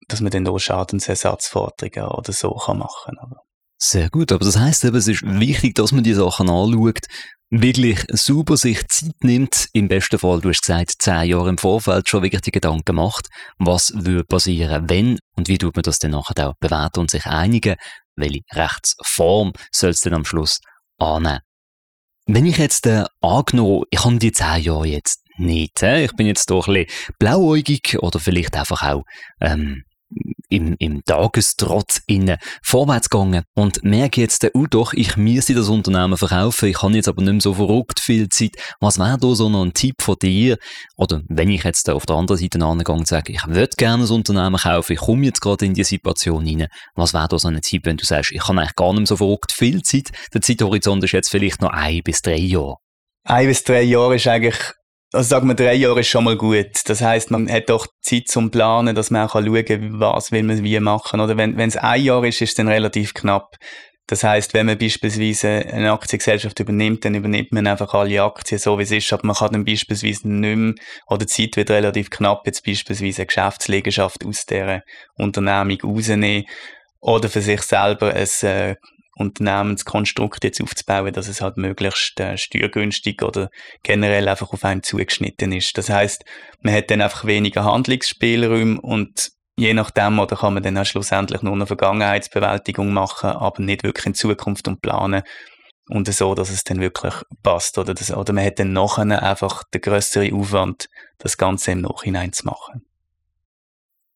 dass 0.07 0.21
man 0.21 0.31
dann 0.31 0.45
da 0.45 0.57
Schadensersatzforderungen 0.57 2.11
oder 2.11 2.31
so 2.31 2.51
kann 2.53 2.79
machen 2.79 3.15
kann. 3.17 3.35
Sehr 3.79 4.09
gut, 4.09 4.31
aber 4.31 4.43
das 4.43 4.57
heißt 4.57 4.85
eben, 4.85 4.95
es 4.95 5.07
ist 5.07 5.21
wichtig, 5.23 5.75
dass 5.75 5.91
man 5.91 6.03
die 6.03 6.15
Sachen 6.15 6.49
anschaut, 6.49 7.05
wirklich 7.49 8.03
super 8.09 8.57
sich 8.57 8.85
Zeit 8.87 9.13
nimmt, 9.21 9.67
im 9.73 9.87
besten 9.87 10.17
Fall, 10.17 10.41
du 10.41 10.49
hast 10.49 10.61
gesagt, 10.61 10.93
zehn 10.99 11.29
Jahre 11.29 11.49
im 11.49 11.57
Vorfeld 11.57 12.09
schon 12.09 12.23
wirklich 12.23 12.41
die 12.41 12.51
Gedanken 12.51 12.95
macht, 12.95 13.27
was 13.59 13.93
würde 13.95 14.23
passieren, 14.23 14.89
wenn 14.89 15.19
und 15.35 15.47
wie 15.47 15.57
tut 15.57 15.75
man 15.75 15.83
das 15.83 15.99
dann 15.99 16.11
nachher 16.11 16.49
auch 16.49 16.55
bewerten 16.59 17.01
und 17.01 17.11
sich 17.11 17.25
einigen, 17.25 17.75
welche 18.17 18.41
Rechtsform 18.53 19.53
soll 19.71 19.91
es 19.91 20.01
denn 20.01 20.13
am 20.13 20.25
Schluss 20.25 20.59
annehmen. 20.97 21.39
Wenn 22.25 22.45
ich 22.45 22.57
jetzt 22.57 22.85
äh, 22.87 23.05
angenommen, 23.21 23.83
ich 23.89 24.03
habe 24.03 24.17
die 24.17 24.33
zehn 24.33 24.61
Jahre 24.61 24.87
jetzt 24.87 25.23
nicht, 25.37 25.81
äh, 25.81 26.03
ich 26.03 26.11
bin 26.13 26.27
jetzt 26.27 26.49
doch 26.49 26.67
ein 26.67 26.73
bisschen 26.73 27.15
blauäugig 27.19 27.97
oder 27.99 28.19
vielleicht 28.19 28.55
einfach 28.57 28.83
auch 28.83 29.03
ähm, 29.39 29.83
im, 30.49 30.75
im 30.79 31.03
Tagestrotz 31.03 32.01
innen 32.07 32.37
vorwärts 32.63 33.09
gegangen 33.09 33.43
und 33.53 33.83
merke 33.83 34.21
jetzt, 34.21 34.47
oh 34.53 34.65
doch, 34.69 34.93
ich 34.93 35.17
müsste 35.17 35.53
das 35.53 35.67
Unternehmen 35.67 36.17
verkaufen, 36.17 36.69
ich 36.69 36.81
habe 36.81 36.93
jetzt 36.93 37.07
aber 37.07 37.21
nicht 37.21 37.31
mehr 37.33 37.41
so 37.41 37.53
verrückt 37.53 37.99
viel 37.99 38.29
Zeit. 38.29 38.51
Was 38.79 38.97
wäre 38.97 39.17
da 39.17 39.35
so 39.35 39.49
noch 39.49 39.63
ein 39.63 39.73
Tipp 39.73 40.01
von 40.01 40.15
dir? 40.21 40.57
Oder 40.95 41.21
wenn 41.27 41.49
ich 41.49 41.63
jetzt 41.63 41.89
auf 41.89 42.05
der 42.05 42.15
anderen 42.15 42.39
Seite 42.39 42.63
angegangen 42.63 43.01
und 43.01 43.07
sage, 43.07 43.33
ich 43.33 43.45
würde 43.47 43.75
gerne 43.77 44.03
ein 44.03 44.09
Unternehmen 44.09 44.57
kaufen, 44.57 44.93
ich 44.93 44.99
komme 44.99 45.25
jetzt 45.25 45.41
gerade 45.41 45.65
in 45.65 45.73
die 45.73 45.83
Situation 45.83 46.45
hinein, 46.45 46.69
was 46.95 47.13
wäre 47.13 47.27
da 47.27 47.37
so 47.37 47.47
ein 47.47 47.61
Tipp, 47.61 47.85
wenn 47.85 47.97
du 47.97 48.05
sagst, 48.05 48.31
ich 48.31 48.47
habe 48.47 48.59
eigentlich 48.59 48.75
gar 48.75 48.91
nicht 48.91 48.99
mehr 48.99 49.07
so 49.07 49.17
verrückt 49.17 49.51
viel 49.51 49.81
Zeit, 49.81 50.11
der 50.33 50.41
Zeithorizont 50.41 51.03
ist 51.03 51.11
jetzt 51.11 51.29
vielleicht 51.29 51.61
noch 51.61 51.71
ein 51.71 52.01
bis 52.03 52.21
drei 52.21 52.37
Jahre? 52.37 52.77
Ein 53.23 53.47
bis 53.47 53.63
drei 53.63 53.81
Jahre 53.81 54.15
ist 54.15 54.27
eigentlich 54.27 54.57
also 55.13 55.27
sagen 55.27 55.47
wir, 55.47 55.55
drei 55.55 55.73
Jahre 55.73 56.01
ist 56.01 56.07
schon 56.07 56.25
mal 56.25 56.35
gut. 56.35 56.81
Das 56.85 57.01
heißt, 57.01 57.31
man 57.31 57.49
hat 57.49 57.69
doch 57.69 57.87
Zeit 58.01 58.27
zum 58.27 58.51
Planen, 58.51 58.95
dass 58.95 59.09
man 59.09 59.27
auch 59.27 59.33
schauen 59.33 59.65
kann, 59.65 59.99
was 59.99 60.31
will 60.31 60.43
man 60.43 60.63
wie 60.63 60.79
machen. 60.79 61.21
Oder 61.21 61.37
wenn 61.37 61.57
es 61.59 61.77
ein 61.77 62.03
Jahr 62.03 62.23
ist, 62.25 62.41
ist 62.41 62.49
es 62.49 62.55
dann 62.55 62.67
relativ 62.67 63.13
knapp. 63.13 63.55
Das 64.07 64.23
heißt, 64.23 64.53
wenn 64.53 64.65
man 64.67 64.77
beispielsweise 64.77 65.49
eine 65.49 65.91
Aktiengesellschaft 65.91 66.59
übernimmt, 66.61 67.03
dann 67.03 67.15
übernimmt 67.15 67.51
man 67.51 67.67
einfach 67.67 67.93
alle 67.93 68.23
Aktien 68.23 68.57
so, 68.57 68.79
wie 68.79 68.83
es 68.83 68.91
ist. 68.91 69.11
Aber 69.11 69.27
man 69.27 69.35
kann 69.35 69.51
dann 69.51 69.65
beispielsweise 69.65 70.29
nicht 70.29 70.55
mehr, 70.57 70.73
oder 71.07 71.25
die 71.25 71.27
Zeit 71.27 71.57
wird 71.57 71.69
relativ 71.69 72.09
knapp, 72.09 72.45
jetzt 72.45 72.65
beispielsweise 72.65 73.21
eine 73.21 73.25
Geschäftsliegenschaft 73.27 74.25
aus 74.25 74.45
dieser 74.45 74.81
Unternehmung 75.15 75.77
rausnehmen 75.83 76.45
oder 77.01 77.27
für 77.27 77.41
sich 77.41 77.61
selber 77.61 78.13
ein 78.13 78.27
äh, 78.49 78.75
Unternehmenskonstrukt 79.17 80.43
jetzt 80.43 80.61
aufzubauen, 80.61 81.13
dass 81.13 81.27
es 81.27 81.41
halt 81.41 81.57
möglichst 81.57 82.19
äh, 82.19 82.37
steuergünstig 82.37 83.23
oder 83.23 83.49
generell 83.83 84.27
einfach 84.27 84.53
auf 84.53 84.63
einen 84.63 84.83
zugeschnitten 84.83 85.51
ist. 85.51 85.77
Das 85.77 85.89
heißt, 85.89 86.23
man 86.61 86.73
hat 86.73 86.91
dann 86.91 87.01
einfach 87.01 87.25
weniger 87.25 87.65
Handlungsspielraum 87.65 88.79
und 88.79 89.31
je 89.57 89.73
nachdem 89.73 90.19
oder 90.19 90.35
kann 90.35 90.53
man 90.53 90.63
dann 90.63 90.77
auch 90.77 90.85
schlussendlich 90.85 91.41
nur 91.41 91.53
eine 91.53 91.65
Vergangenheitsbewältigung 91.65 92.93
machen, 92.93 93.31
aber 93.31 93.61
nicht 93.61 93.83
wirklich 93.83 94.05
in 94.05 94.13
Zukunft 94.13 94.67
und 94.67 94.81
planen 94.81 95.23
und 95.89 96.13
so, 96.13 96.35
dass 96.35 96.49
es 96.49 96.63
dann 96.63 96.79
wirklich 96.79 97.13
passt 97.43 97.77
oder, 97.77 97.93
das, 97.93 98.11
oder 98.11 98.33
man 98.33 98.45
hat 98.45 98.59
dann 98.59 98.73
nachher 98.73 99.23
einfach 99.23 99.63
den 99.73 99.81
größeren 99.81 100.33
Aufwand, 100.33 100.89
das 101.17 101.37
Ganze 101.37 101.71
im 101.71 101.81
Nachhinein 101.81 102.33
zu 102.33 102.45
machen. 102.45 102.86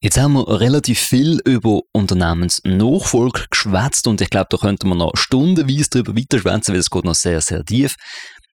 Jetzt 0.04 0.18
haben 0.18 0.34
wir 0.34 0.60
relativ 0.60 1.00
viel 1.00 1.40
über 1.46 1.82
Unternehmensnachfolge 1.92 3.46
geschwätzt 3.52 4.08
und 4.08 4.20
ich 4.20 4.32
glaube, 4.32 4.48
da 4.50 4.58
könnte 4.58 4.88
man 4.88 4.98
noch 4.98 5.16
stundenweise 5.16 5.92
darüber 5.92 6.16
weiterschwätzen, 6.18 6.74
weil 6.74 6.80
es 6.80 6.90
geht 6.90 7.04
noch 7.04 7.14
sehr, 7.14 7.40
sehr 7.40 7.64
tief. 7.64 7.98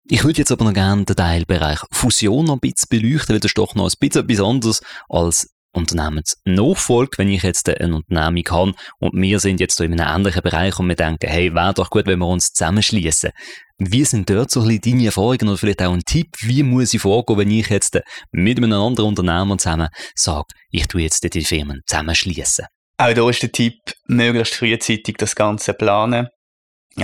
Ich 0.09 0.25
würde 0.25 0.38
jetzt 0.38 0.50
aber 0.50 0.65
noch 0.65 0.73
gerne 0.73 1.05
den 1.05 1.15
Teilbereich 1.15 1.79
Fusion 1.93 2.47
noch 2.47 2.55
ein 2.55 2.61
bisschen 2.61 2.88
beleuchten, 2.91 3.35
weil 3.35 3.41
das 3.41 3.50
ist 3.50 3.59
doch 3.59 3.76
noch 3.76 3.85
ein 3.85 3.93
bisschen 4.00 4.29
etwas 4.29 4.45
anderes 4.45 4.81
als 5.09 5.49
Unternehmensnachfolge, 5.73 7.19
wenn 7.19 7.29
ich 7.29 7.45
jetzt 7.45 7.69
eine 7.69 7.95
Unternehmung 7.95 8.45
habe 8.50 8.75
und 8.99 9.12
wir 9.15 9.38
sind 9.38 9.61
jetzt 9.61 9.81
in 9.81 9.93
einem 10.00 10.17
ähnlichen 10.17 10.43
Bereich 10.43 10.76
und 10.81 10.88
wir 10.88 10.97
denken, 10.97 11.29
hey, 11.29 11.55
wäre 11.55 11.75
doch 11.75 11.91
gut, 11.91 12.07
wenn 12.07 12.19
wir 12.19 12.26
uns 12.26 12.55
zusammenschließen. 12.55 13.31
Wie 13.78 14.04
sind 14.04 14.30
dort 14.30 14.50
so 14.50 14.62
ein 14.62 14.68
bisschen 14.68 14.92
deine 14.92 15.06
Erfahrungen 15.06 15.49
oder 15.49 15.59
vielleicht 15.59 15.83
auch 15.83 15.92
ein 15.92 16.02
Tipp, 16.06 16.28
wie 16.40 16.62
muss 16.62 16.95
ich 16.95 17.00
vorgehen, 17.00 17.38
wenn 17.38 17.50
ich 17.50 17.68
jetzt 17.68 17.99
mit 18.33 18.56
einem 18.56 18.73
anderen 18.73 19.09
Unternehmer 19.09 19.59
zusammen 19.59 19.88
sage, 20.14 20.47
ich 20.71 20.87
tue 20.87 21.02
jetzt 21.02 21.23
die 21.23 21.45
Firmen 21.45 21.83
zusammenschließen? 21.87 22.64
Auch 22.99 23.12
da 23.12 23.28
ist 23.28 23.42
der 23.42 23.52
Tipp, 23.52 23.75
möglichst 24.06 24.54
frühzeitig 24.54 25.16
das 25.18 25.37
Ganze 25.37 25.75
planen 25.75 26.28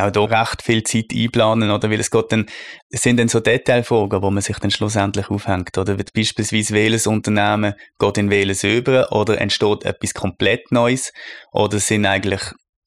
auch 0.01 0.11
da 0.11 0.25
recht 0.25 0.63
viel 0.63 0.83
Zeit 0.83 1.07
einplanen, 1.13 1.71
oder? 1.71 1.91
Weil 1.91 2.01
es 2.01 2.11
geht 2.11 2.33
dann, 2.33 2.47
es 2.89 3.03
sind 3.03 3.19
dann 3.19 3.29
so 3.29 3.41
Detailfragen, 3.41 4.23
wo 4.23 4.31
man 4.31 4.43
sich 4.43 4.59
dann 4.59 4.71
schlussendlich 4.71 5.29
aufhängt, 5.29 5.77
oder? 5.77 5.99
Wird 5.99 6.13
beispielsweise 6.15 6.75
welches 6.75 7.07
Unternehmen 7.07 7.75
geht 7.99 8.19
in 8.19 8.31
welches 8.31 8.65
über, 8.65 9.13
oder 9.13 9.41
entsteht 9.41 9.85
etwas 9.85 10.15
komplett 10.15 10.73
Neues, 10.73 11.13
oder 11.53 11.79
sind 11.79 12.07
eigentlich 12.07 12.41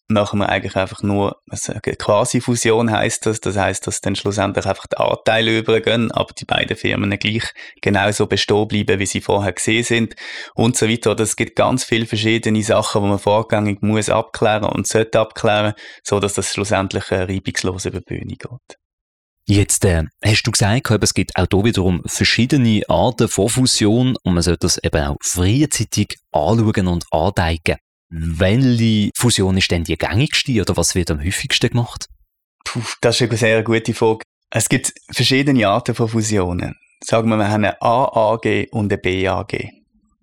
machen 0.08 0.40
wir 0.40 0.50
eigentlich 0.50 0.76
einfach 0.76 1.02
nur 1.02 1.42
eine 1.50 1.82
Quasi-Fusion 1.82 2.92
heißt 2.92 3.26
das. 3.26 3.42
Das 3.42 3.58
heißt, 3.58 3.88
dass 3.88 4.02
dann 4.02 4.16
schlussendlich 4.16 4.66
einfach 4.66 4.88
die 4.88 4.98
Anteile 4.98 5.58
übergehen, 5.58 6.12
aber 6.12 6.34
die 6.34 6.46
beiden 6.46 6.78
Firmen 6.78 7.18
gleich 7.18 7.54
genauso 7.82 8.28
bestehen 8.28 8.68
bleiben, 8.68 9.00
wie 9.00 9.06
sie 9.06 9.22
vorher 9.22 9.54
gesehen 9.54 9.84
sind 9.84 10.16
und 10.54 10.78
so 10.78 10.88
weiter. 10.88 11.20
Es 11.20 11.36
gibt 11.36 11.56
ganz 11.56 11.84
viele 11.84 12.06
verschiedene 12.06 12.62
Sachen, 12.64 13.04
die 13.04 13.10
man 13.10 13.20
vorgängig 13.20 13.82
muss 13.82 14.10
abklären 14.10 14.66
und 14.66 14.88
sollte 14.88 15.20
abklären, 15.20 15.74
so 16.04 16.20
dass 16.20 16.34
das 16.34 16.54
schlussendlich 16.54 17.12
reibungslos 17.12 17.86
über 17.86 18.00
die 18.00 18.06
Bühne 18.06 18.36
geht. 18.36 18.78
Jetzt 19.48 19.86
äh, 19.86 20.04
hast 20.24 20.44
du 20.44 20.52
gesagt, 20.52 21.04
es 21.04 21.13
gibt 21.13 21.36
auch 21.36 21.46
hier 21.52 21.63
wiederum 21.65 22.02
verschiedene 22.08 22.82
Arten 22.88 23.28
von 23.28 23.48
Fusion 23.48 24.18
und 24.24 24.34
man 24.34 24.41
sollte 24.41 24.62
das 24.62 24.80
eben 24.80 25.04
auch 25.04 25.18
frühzeitig 25.22 26.18
anschauen 26.32 26.88
und 26.88 27.06
andenken. 27.12 27.76
Welche 28.10 29.10
Fusion 29.15 29.58
ist 29.58 29.72
denn 29.72 29.84
die 29.84 29.98
gängigste 29.98 30.62
oder 30.62 30.78
was 30.78 30.96
wird 30.96 31.12
am 31.12 31.20
häufigsten 31.20 31.70
gemacht? 31.70 32.08
Puh, 32.63 32.82
das 33.02 33.20
ist 33.20 33.30
eine 33.30 33.38
sehr 33.38 33.63
gute 33.63 33.94
Frage. 33.94 34.24
Es 34.52 34.70
gibt 34.70 34.94
verschiedene 35.12 35.68
Arten 35.68 35.96
von 35.96 36.08
Fusionen. 36.08 36.76
Sagen 37.04 37.30
wir, 37.30 37.38
wir 37.38 37.50
haben 37.50 37.65
eine 37.65 37.82
AAG 37.82 38.68
und 38.72 38.91
eine 38.91 38.98
BAG. 38.98 39.70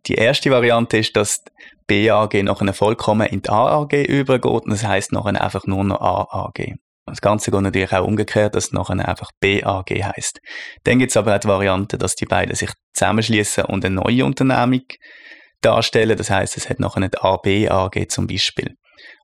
Die 0.07 0.15
erste 0.15 0.51
Variante 0.51 0.99
ist, 0.99 1.17
dass 1.17 1.43
die 1.91 2.07
BAG 2.07 2.43
nachher 2.43 2.73
vollkommen 2.73 3.27
in 3.27 3.43
die 3.43 3.51
AAG 3.51 3.93
übergeht 4.09 4.63
und 4.63 4.71
das 4.71 4.85
heißt 4.85 5.13
nachher 5.13 5.41
einfach 5.41 5.67
nur 5.67 5.85
noch 5.85 6.01
AAG. 6.01 6.77
Das 7.07 7.21
Ganze 7.21 7.51
geht 7.51 7.61
natürlich 7.61 7.93
auch 7.93 8.07
umgekehrt, 8.07 8.55
dass 8.55 8.67
es 8.67 8.73
nachher 8.73 9.09
einfach 9.09 9.31
BAG 9.41 9.91
heißt. 9.91 10.41
Dann 10.85 10.99
gibt 10.99 11.11
es 11.11 11.17
aber 11.17 11.35
auch 11.35 11.41
die 11.41 11.49
Variante, 11.49 11.99
dass 11.99 12.15
die 12.15 12.27
beiden 12.27 12.55
sich 12.55 12.71
zusammenschließen 12.95 13.65
und 13.65 13.85
eine 13.85 13.97
neue 13.97 14.25
Unternehmung 14.25 14.83
darstellen. 15.65 16.17
Das 16.17 16.31
heißt, 16.31 16.57
es 16.57 16.69
hat 16.69 16.81
noch 16.81 16.97
eine 16.97 17.11
AB 17.21 17.69
AG 17.71 18.09
zum 18.09 18.27
Beispiel. 18.27 18.77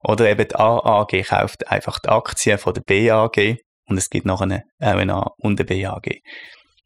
Oder 0.02 0.30
eben 0.30 0.46
die 0.48 0.54
AAG 0.54 1.24
kauft 1.26 1.68
einfach 1.68 1.98
die 1.98 2.08
Aktien 2.08 2.58
von 2.58 2.74
der 2.74 2.82
BAG 2.82 3.58
und 3.86 3.98
es 3.98 4.10
gibt 4.10 4.26
noch 4.26 4.40
eine 4.40 4.64
RNA 4.82 5.32
und 5.38 5.60
eine 5.60 5.66
BAG. 5.66 6.20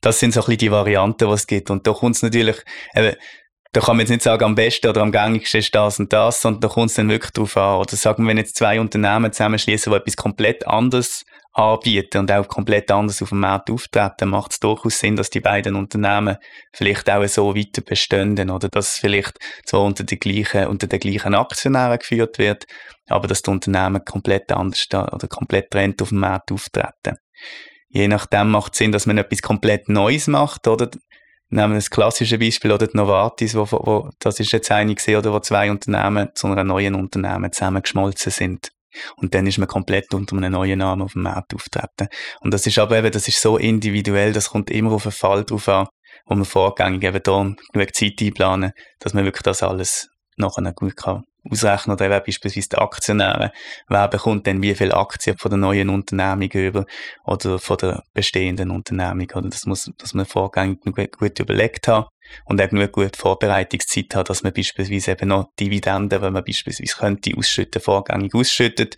Das 0.00 0.18
sind 0.18 0.34
so 0.34 0.40
ein 0.40 0.46
bisschen 0.46 0.58
die 0.58 0.70
Varianten, 0.70 1.28
die 1.28 1.34
es 1.34 1.46
gibt. 1.46 1.70
Und 1.70 1.86
da 1.86 1.92
kommt 1.92 2.16
es 2.16 2.22
natürlich, 2.22 2.56
eben, 2.94 3.14
da 3.72 3.80
kann 3.80 3.96
man 3.96 4.00
jetzt 4.00 4.10
nicht 4.10 4.22
sagen, 4.22 4.44
am 4.44 4.54
besten 4.54 4.88
oder 4.88 5.02
am 5.02 5.12
gängigsten 5.12 5.60
ist 5.60 5.74
das 5.74 5.98
und 5.98 6.12
das, 6.12 6.40
sondern 6.40 6.60
da 6.60 6.68
kommt 6.68 6.90
es 6.90 6.96
dann 6.96 7.08
wirklich 7.08 7.32
drauf 7.32 7.56
an. 7.56 7.76
Oder 7.76 7.96
sagen 7.96 8.24
wir, 8.24 8.30
wenn 8.30 8.38
jetzt 8.38 8.56
zwei 8.56 8.80
Unternehmen 8.80 9.32
zusammenschließen, 9.32 9.92
die 9.92 9.96
etwas 9.96 10.16
komplett 10.16 10.66
anderes 10.66 11.24
anbieten 11.54 12.18
und 12.18 12.32
auch 12.32 12.48
komplett 12.48 12.90
anders 12.90 13.20
auf 13.22 13.28
dem 13.28 13.40
Markt 13.40 13.70
auftreten, 13.70 14.30
macht 14.30 14.52
es 14.52 14.60
durchaus 14.60 14.98
Sinn, 14.98 15.16
dass 15.16 15.28
die 15.28 15.40
beiden 15.40 15.76
Unternehmen 15.76 16.36
vielleicht 16.72 17.10
auch 17.10 17.26
so 17.26 17.54
weiter 17.54 17.82
bestehen 17.82 18.50
oder 18.50 18.68
dass 18.68 18.96
vielleicht 18.96 19.38
zwar 19.66 19.82
unter, 19.82 20.04
die 20.04 20.18
gleichen, 20.18 20.66
unter 20.66 20.86
den 20.86 21.00
gleichen 21.00 21.34
Aktionären 21.34 21.98
geführt 21.98 22.38
wird, 22.38 22.64
aber 23.08 23.28
dass 23.28 23.42
die 23.42 23.50
Unternehmen 23.50 24.02
komplett 24.04 24.50
anders 24.50 24.86
oder 24.92 25.28
komplett 25.28 25.70
trennt 25.70 26.00
auf 26.00 26.08
dem 26.08 26.20
Markt 26.20 26.50
auftreten. 26.52 27.16
Je 27.88 28.08
nachdem 28.08 28.50
macht 28.50 28.72
es 28.72 28.78
Sinn, 28.78 28.92
dass 28.92 29.06
man 29.06 29.18
etwas 29.18 29.42
komplett 29.42 29.88
Neues 29.88 30.26
macht, 30.26 30.66
oder? 30.66 30.88
Nehmen 31.50 31.72
wir 31.72 31.78
das 31.78 31.90
klassische 31.90 32.38
Beispiel, 32.38 32.72
oder 32.72 32.86
die 32.86 32.96
Novartis, 32.96 33.54
wo, 33.54 33.70
wo, 33.70 34.08
das 34.20 34.40
ist 34.40 34.52
jetzt 34.52 34.70
eine 34.70 34.94
gesehen, 34.94 35.18
oder 35.18 35.34
wo 35.34 35.40
zwei 35.40 35.70
Unternehmen 35.70 36.30
zu 36.34 36.46
einem 36.46 36.68
neuen 36.68 36.94
Unternehmen 36.94 37.52
zusammengeschmolzen 37.52 38.32
sind. 38.32 38.70
Und 39.16 39.34
dann 39.34 39.46
ist 39.46 39.58
man 39.58 39.68
komplett 39.68 40.12
unter 40.14 40.36
einem 40.36 40.52
neuen 40.52 40.78
Namen 40.78 41.02
auf 41.02 41.12
dem 41.12 41.22
Markt 41.22 41.54
auftreten. 41.54 42.08
Und 42.40 42.52
das 42.52 42.66
ist 42.66 42.78
aber 42.78 42.98
eben, 42.98 43.10
das 43.10 43.28
ist 43.28 43.40
so 43.40 43.56
individuell, 43.56 44.32
das 44.32 44.50
kommt 44.50 44.70
immer 44.70 44.92
auf 44.92 45.06
einen 45.06 45.12
Fall 45.12 45.44
drauf 45.44 45.68
an, 45.68 45.86
wo 46.26 46.34
man 46.34 46.44
vorgängig 46.44 47.04
eben 47.04 47.22
da 47.22 47.54
genug 47.72 47.94
Zeit 47.94 48.20
einplanen, 48.20 48.72
dass 49.00 49.14
man 49.14 49.24
wirklich 49.24 49.42
das 49.42 49.62
alles 49.62 50.11
nachher 50.36 50.72
gut 50.72 50.96
kann 50.96 51.24
ausrechnen 51.50 51.94
oder 51.94 52.06
eben 52.06 52.24
beispielsweise 52.24 52.68
die 52.68 52.78
Aktionäre. 52.78 53.52
Wer 53.88 54.08
bekommt 54.08 54.46
denn 54.46 54.62
wie 54.62 54.74
viele 54.74 54.96
Aktien 54.96 55.36
von 55.36 55.50
der 55.50 55.58
neuen 55.58 55.88
Unternehmung 55.88 56.50
über 56.52 56.86
oder 57.24 57.58
von 57.58 57.76
der 57.78 58.02
bestehenden 58.14 58.70
Unternehmung? 58.70 59.28
Oder 59.34 59.48
das 59.48 59.66
muss, 59.66 59.90
dass 59.98 60.14
man 60.14 60.26
vorgängig 60.26 60.80
gut 60.82 61.40
überlegt 61.40 61.88
hat 61.88 62.08
und 62.44 62.60
auch 62.60 62.68
genug 62.68 62.92
gute 62.92 63.18
Vorbereitungszeit 63.18 64.14
hat, 64.14 64.30
dass 64.30 64.42
man 64.42 64.52
beispielsweise 64.52 65.12
eben 65.12 65.28
noch 65.28 65.48
Dividenden, 65.58 66.22
wenn 66.22 66.32
man 66.32 66.44
beispielsweise 66.44 66.96
könnte 66.96 67.36
ausschütten, 67.36 67.82
vorgängig 67.82 68.34
ausschüttet, 68.34 68.96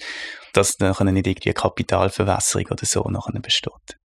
dass 0.52 0.78
nachher 0.78 1.04
nicht 1.04 1.26
irgendwie 1.26 1.52
Kapitalverwässerung 1.52 2.66
oder 2.70 2.84
so 2.84 3.02
nachher 3.08 3.40
besteht. 3.40 3.98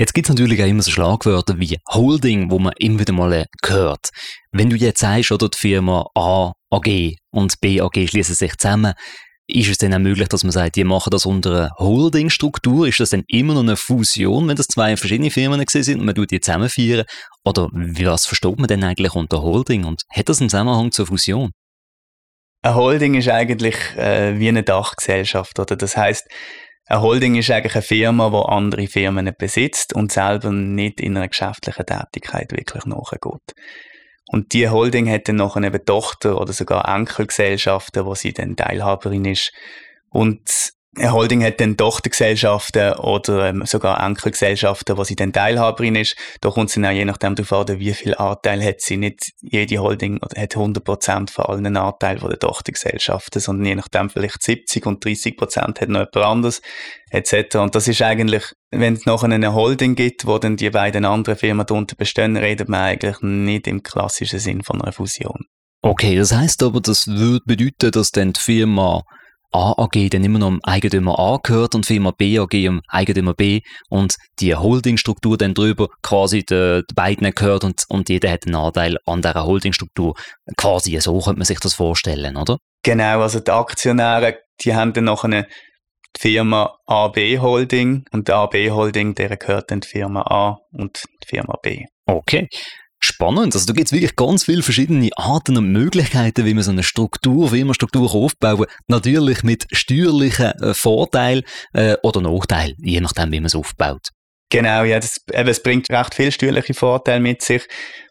Jetzt 0.00 0.14
gibt 0.14 0.30
es 0.30 0.34
natürlich 0.34 0.62
auch 0.62 0.66
immer 0.66 0.80
so 0.80 0.90
Schlagwörter 0.90 1.60
wie 1.60 1.76
Holding, 1.92 2.50
wo 2.50 2.58
man 2.58 2.72
immer 2.78 3.00
wieder 3.00 3.12
mal 3.12 3.44
hört. 3.62 4.08
Wenn 4.50 4.70
du 4.70 4.76
jetzt 4.76 5.00
sagst, 5.00 5.30
oder 5.30 5.50
die 5.50 5.58
Firma 5.58 6.06
A, 6.14 6.54
AG 6.70 7.16
und 7.30 7.60
B, 7.60 7.82
AG 7.82 8.08
schließen 8.08 8.34
sich 8.34 8.56
zusammen, 8.56 8.94
ist 9.46 9.68
es 9.68 9.76
dann 9.76 9.92
auch 9.92 9.98
möglich, 9.98 10.28
dass 10.28 10.42
man 10.42 10.52
sagt, 10.52 10.76
die 10.76 10.84
machen 10.84 11.10
das 11.10 11.26
unter 11.26 11.50
einer 11.50 11.70
Holding-Struktur? 11.76 12.88
Ist 12.88 13.00
das 13.00 13.10
dann 13.10 13.24
immer 13.28 13.52
noch 13.52 13.60
eine 13.60 13.76
Fusion, 13.76 14.48
wenn 14.48 14.56
das 14.56 14.68
zwei 14.68 14.96
verschiedene 14.96 15.30
Firmen 15.30 15.62
sind 15.68 16.00
und 16.00 16.06
man 16.06 16.14
tut 16.14 16.30
die 16.30 16.40
zusammenführen? 16.40 17.04
Oder 17.44 17.68
was 17.70 18.24
versteht 18.24 18.58
man 18.58 18.68
denn 18.68 18.82
eigentlich 18.82 19.14
unter 19.14 19.42
Holding 19.42 19.84
und 19.84 20.00
hat 20.10 20.30
das 20.30 20.40
einen 20.40 20.48
Zusammenhang 20.48 20.92
zur 20.92 21.08
Fusion? 21.08 21.50
Eine 22.62 22.74
Holding 22.74 23.16
ist 23.16 23.28
eigentlich 23.28 23.76
äh, 23.98 24.38
wie 24.38 24.48
eine 24.48 24.62
Dachgesellschaft, 24.62 25.58
oder? 25.58 25.76
Das 25.76 25.94
heißt, 25.94 26.26
eine 26.90 27.02
Holding 27.02 27.36
ist 27.36 27.50
eigentlich 27.52 27.76
eine 27.76 27.82
Firma, 27.82 28.30
die 28.30 28.52
andere 28.52 28.86
Firmen 28.88 29.32
besitzt 29.38 29.94
und 29.94 30.10
selber 30.10 30.50
nicht 30.50 31.00
in 31.00 31.16
einer 31.16 31.28
geschäftlichen 31.28 31.86
Tätigkeit 31.86 32.50
wirklich 32.50 32.84
nachgeht. 32.84 33.54
Und 34.26 34.52
die 34.52 34.68
Holding 34.68 35.08
hat 35.08 35.28
dann 35.28 35.36
nachher 35.36 35.62
eben 35.62 35.84
Tochter 35.84 36.40
oder 36.40 36.52
sogar 36.52 36.88
Enkelgesellschaften, 36.88 38.04
wo 38.06 38.16
sie 38.16 38.32
dann 38.32 38.56
Teilhaberin 38.56 39.24
ist. 39.24 39.52
Und 40.08 40.72
eine 40.96 41.12
Holding 41.12 41.44
hat 41.44 41.60
dann 41.60 41.76
Tochtergesellschaften 41.76 42.94
oder 42.94 43.48
ähm, 43.48 43.64
sogar 43.64 44.04
Enkelgesellschaften, 44.04 44.96
wo 44.96 45.04
sie 45.04 45.14
dann 45.14 45.32
Teilhaberin 45.32 45.94
ist. 45.94 46.16
Da 46.40 46.50
kommt 46.50 46.70
es 46.70 46.74
dann 46.74 46.84
auch 46.84 46.90
je 46.90 47.04
nachdem 47.04 47.36
darauf 47.36 47.52
an, 47.52 47.78
wie 47.78 47.94
viel 47.94 48.14
Anteil 48.16 48.62
hat 48.64 48.80
sie. 48.80 48.96
Nicht 48.96 49.32
jede 49.40 49.78
Holding 49.78 50.20
hat 50.20 50.56
100% 50.56 51.30
von 51.30 51.44
allen 51.44 51.76
Anteilen 51.76 52.28
der 52.28 52.38
Tochtergesellschaften, 52.40 53.40
sondern 53.40 53.66
je 53.66 53.74
nachdem 53.76 54.10
vielleicht 54.10 54.42
70 54.42 54.84
und 54.86 55.04
30% 55.04 55.80
hat 55.80 55.88
noch 55.88 56.00
jemand 56.00 56.16
anderes, 56.16 56.60
etc. 57.10 57.56
Und 57.56 57.76
das 57.76 57.86
ist 57.86 58.02
eigentlich, 58.02 58.52
wenn 58.72 58.94
es 58.94 59.06
nachher 59.06 59.30
eine 59.30 59.54
Holding 59.54 59.94
gibt, 59.94 60.26
wo 60.26 60.38
dann 60.38 60.56
die 60.56 60.70
beiden 60.70 61.04
anderen 61.04 61.38
Firmen 61.38 61.66
darunter 61.66 61.94
bestehen, 61.94 62.36
redet 62.36 62.68
man 62.68 62.80
eigentlich 62.80 63.20
nicht 63.20 63.68
im 63.68 63.84
klassischen 63.84 64.40
Sinn 64.40 64.64
von 64.64 64.82
einer 64.82 64.92
Fusion. 64.92 65.46
Okay, 65.82 66.16
das 66.16 66.32
heißt 66.32 66.64
aber, 66.64 66.80
das 66.80 67.06
würde 67.06 67.44
bedeuten, 67.46 67.92
dass 67.92 68.10
dann 68.10 68.32
die 68.32 68.40
Firma 68.40 69.02
A 69.52 69.72
AG 69.76 70.10
dann 70.10 70.24
immer 70.24 70.38
noch 70.38 70.48
am 70.48 70.60
Eigentümer 70.62 71.18
A 71.18 71.38
gehört 71.42 71.74
und 71.74 71.86
Firma 71.86 72.12
B 72.12 72.38
AG 72.38 72.54
am 72.66 72.80
Eigentümer 72.88 73.34
B 73.34 73.60
und 73.88 74.14
die 74.38 74.54
Holdingstruktur 74.54 75.36
dann 75.36 75.54
drüber 75.54 75.88
quasi 76.02 76.44
den, 76.44 76.82
den 76.88 76.94
beiden 76.94 77.30
gehört 77.32 77.64
und, 77.64 77.84
und 77.88 78.08
jeder 78.08 78.30
hat 78.30 78.46
einen 78.46 78.56
Anteil 78.56 78.96
an 79.06 79.22
dieser 79.22 79.44
Holdingstruktur. 79.44 80.14
Quasi 80.56 80.98
so 81.00 81.18
könnte 81.20 81.38
man 81.38 81.46
sich 81.46 81.60
das 81.60 81.74
vorstellen, 81.74 82.36
oder? 82.36 82.58
Genau, 82.82 83.20
also 83.20 83.40
die 83.40 83.50
Aktionäre, 83.50 84.38
die 84.62 84.74
haben 84.74 84.92
dann 84.92 85.04
noch 85.04 85.24
eine 85.24 85.46
die 86.16 86.20
Firma 86.20 86.76
AB 86.86 87.38
Holding 87.40 88.04
und 88.12 88.28
die 88.28 88.32
AB 88.32 88.70
Holding, 88.70 89.14
der 89.14 89.36
gehört 89.36 89.70
dann 89.70 89.80
die 89.80 89.88
Firma 89.88 90.22
A 90.22 90.58
und 90.72 91.02
die 91.22 91.28
Firma 91.28 91.54
B. 91.62 91.84
Okay. 92.06 92.48
Spannend. 93.02 93.54
Also 93.54 93.66
da 93.66 93.72
gibt 93.72 93.86
es 93.86 93.92
wirklich 93.92 94.14
ganz 94.14 94.44
viele 94.44 94.62
verschiedene 94.62 95.08
Arten 95.16 95.56
und 95.56 95.72
Möglichkeiten, 95.72 96.44
wie 96.44 96.52
man 96.52 96.62
so 96.62 96.70
eine 96.70 96.82
Struktur, 96.82 97.50
wie 97.52 97.64
man 97.64 97.74
Struktur 97.74 98.14
aufbauen 98.14 98.66
Natürlich 98.88 99.42
mit 99.42 99.66
steuerlichen 99.72 100.52
äh, 100.60 100.74
Vorteilen 100.74 101.42
äh, 101.72 101.96
oder 102.02 102.20
Nachteilen, 102.20 102.76
je 102.78 103.00
nachdem, 103.00 103.32
wie 103.32 103.40
man 103.40 103.46
es 103.46 103.54
aufbaut. 103.54 104.10
Genau, 104.50 104.84
ja, 104.84 104.98
das, 104.98 105.24
eben, 105.32 105.48
es 105.48 105.62
bringt 105.62 105.88
recht 105.90 106.14
viele 106.14 106.32
steuerliche 106.32 106.74
Vorteile 106.74 107.20
mit 107.20 107.40
sich, 107.40 107.66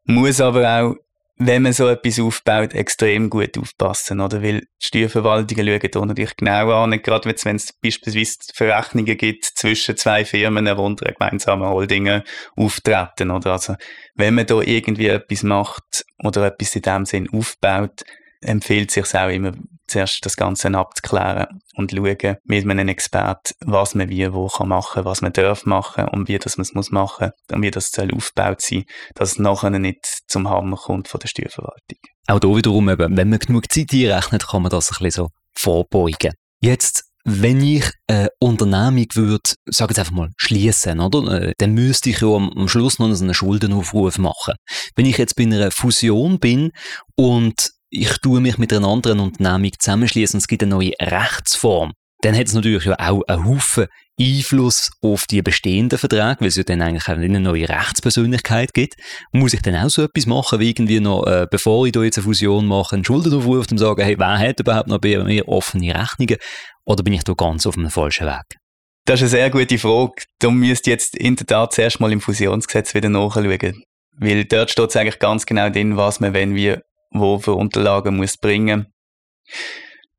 muss 0.06 0.42
aber 0.42 0.82
auch 0.82 0.96
wenn 1.42 1.62
man 1.62 1.72
so 1.72 1.88
etwas 1.88 2.20
aufbaut, 2.20 2.74
extrem 2.74 3.30
gut 3.30 3.58
aufpassen, 3.58 4.20
oder? 4.20 4.44
Weil 4.44 4.60
die 4.60 4.68
Steuerverwaltungen 4.86 5.66
schauen 5.66 5.92
da 5.92 6.06
natürlich 6.06 6.36
genau 6.36 6.84
an, 6.84 7.02
gerade 7.02 7.34
wenn 7.44 7.56
es 7.56 7.74
beispielsweise 7.74 8.40
Verrechnungen 8.54 9.18
gibt 9.18 9.46
zwischen 9.46 9.96
zwei 9.96 10.26
Firmen, 10.26 10.66
die 10.66 10.72
unter 10.72 11.06
einer 11.06 11.16
gemeinsamen 11.16 11.70
Holding 11.70 12.24
auftreten, 12.58 13.32
oder? 13.32 13.54
Also, 13.54 13.76
wenn 14.16 14.36
man 14.36 14.48
da 14.48 14.60
irgendwie 14.60 15.08
etwas 15.08 15.44
macht 15.44 16.06
oder 16.22 16.48
etwas 16.48 16.76
in 16.76 16.82
dem 16.82 17.06
Sinn 17.06 17.30
aufbaut, 17.32 18.04
empfiehlt 18.42 18.92
sich 18.92 19.16
auch 19.16 19.30
immer, 19.30 19.54
zuerst 19.88 20.26
das 20.26 20.38
Ganze 20.38 20.74
abzuklären 20.74 21.48
und 21.76 21.92
schauen 21.92 22.38
mit 22.44 22.70
einem 22.70 22.88
Experten, 22.88 23.54
was 23.66 23.96
man 23.96 24.10
wie 24.10 24.32
wo 24.34 24.48
kann 24.48 24.70
machen, 24.70 25.06
was 25.06 25.22
man 25.22 25.34
darf 25.34 25.66
machen 25.66 26.08
und 26.10 26.28
wie 26.28 26.38
das 26.38 26.58
man 26.58 26.64
es 26.64 26.74
muss 26.74 26.92
machen 26.92 27.32
und 27.52 27.62
wie 27.62 27.72
das 27.72 27.92
soll 27.92 28.14
aufgebaut 28.14 28.62
sein, 28.62 28.86
dass 29.16 29.34
es 29.34 29.40
nachher 29.40 29.72
nicht 29.72 30.06
zum 30.28 30.50
Hammer 30.50 30.78
kommt 30.78 31.08
von 31.08 31.20
der 31.20 31.28
Steuerverwaltung. 31.28 31.98
Auch 32.28 32.40
hier 32.42 32.56
wiederum 32.56 32.90
eben, 32.90 33.18
wenn 33.18 33.30
man 33.30 33.40
genug 33.40 33.72
Zeit 33.72 33.92
einrechnet, 33.94 34.48
kann 34.48 34.62
man 34.62 34.72
das 34.72 34.92
ein 34.92 35.04
bisschen 35.04 35.26
so 35.26 35.30
vorbeugen. 35.56 36.34
Jetzt 36.62 37.10
wenn 37.26 37.62
ich 37.62 37.86
eine 38.08 38.30
Unternehmung 38.40 39.06
würde, 39.14 39.52
sage 39.66 39.92
jetzt 39.92 40.00
einfach 40.00 40.14
mal, 40.14 40.30
schließen, 40.38 41.00
oder? 41.00 41.42
Äh, 41.42 41.54
dann 41.58 41.74
müsste 41.74 42.10
ich 42.10 42.22
ja 42.22 42.28
am, 42.28 42.50
am 42.56 42.68
Schluss 42.68 42.98
noch 42.98 43.08
einen 43.08 43.34
Schuldenaufruf 43.34 44.18
machen. 44.18 44.56
Wenn 44.96 45.06
ich 45.06 45.18
jetzt 45.18 45.36
bei 45.36 45.44
einer 45.44 45.70
Fusion 45.70 46.40
bin 46.40 46.72
und 47.16 47.72
ich 47.90 48.18
tue 48.20 48.42
mich 48.42 48.58
mit 48.58 48.74
einer 48.74 48.88
anderen 48.88 49.20
Unternehmung 49.20 49.72
zusammenschließen 49.78 50.38
und 50.38 50.42
es 50.42 50.48
gibt 50.48 50.64
eine 50.64 50.76
neue 50.76 50.92
Rechtsform, 51.02 51.94
dann 52.22 52.36
hat 52.36 52.48
es 52.48 52.54
natürlich 52.54 52.88
auch 52.88 53.22
einen 53.28 53.46
Haufen 53.46 53.88
Einfluss 54.20 54.92
auf 55.02 55.26
die 55.28 55.42
bestehenden 55.42 55.98
Verträge, 55.98 56.38
weil 56.42 56.50
es 56.50 56.58
ja 56.58 56.64
dann 56.64 56.82
eigentlich 56.82 57.08
auch 57.08 57.14
eine 57.14 57.40
neue 57.40 57.70
Rechtspersönlichkeit 57.70 58.74
gibt. 58.74 58.96
Muss 59.32 59.54
ich 59.54 59.62
dann 59.62 59.76
auch 59.76 59.90
so 59.90 60.04
etwas 60.04 60.26
machen, 60.26 60.60
wie 60.60 60.70
irgendwie 60.70 61.00
noch, 61.00 61.26
äh, 61.26 61.48
bevor 61.50 61.86
ich 61.86 61.94
da 61.94 62.04
jetzt 62.04 62.18
eine 62.18 62.26
Fusion 62.26 62.66
mache, 62.66 62.96
einen 62.96 63.06
Schuldenaufruf 63.06 63.68
und 63.72 63.78
sagen, 63.78 64.04
hey, 64.04 64.20
wer 64.20 64.38
hat 64.38 64.60
überhaupt 64.60 64.90
noch 64.90 65.00
bei 65.00 65.18
mir 65.24 65.48
offene 65.48 65.96
Rechnungen? 65.96 66.36
Oder 66.84 67.04
bin 67.04 67.14
ich 67.14 67.24
da 67.24 67.34
ganz 67.34 67.66
auf 67.66 67.78
einem 67.78 67.90
falschen 67.90 68.28
Weg? 68.28 68.58
Das 69.06 69.22
ist 69.22 69.34
eine 69.34 69.42
sehr 69.42 69.50
gute 69.50 69.78
Frage. 69.78 70.24
Da 70.40 70.52
müsst 70.52 70.86
jetzt 70.88 71.16
in 71.16 71.38
der 71.38 71.48
Tat 71.48 71.74
zuerst 71.74 72.02
mal 72.02 72.12
im 72.12 72.20
Fusionsgesetz 72.20 72.94
wieder 72.94 73.10
nachschauen. 73.10 73.84
Weil 74.18 74.44
dort 74.44 74.70
steht 74.70 74.90
es 74.90 74.96
eigentlich 74.98 75.20
ganz 75.20 75.46
genau 75.46 75.70
drin, 75.70 75.96
was 75.96 76.20
man, 76.20 76.34
wenn 76.34 76.54
wir 76.54 76.82
wo 77.12 77.40
für 77.40 77.54
Unterlagen 77.54 78.18
muss 78.18 78.38
bringen. 78.38 78.94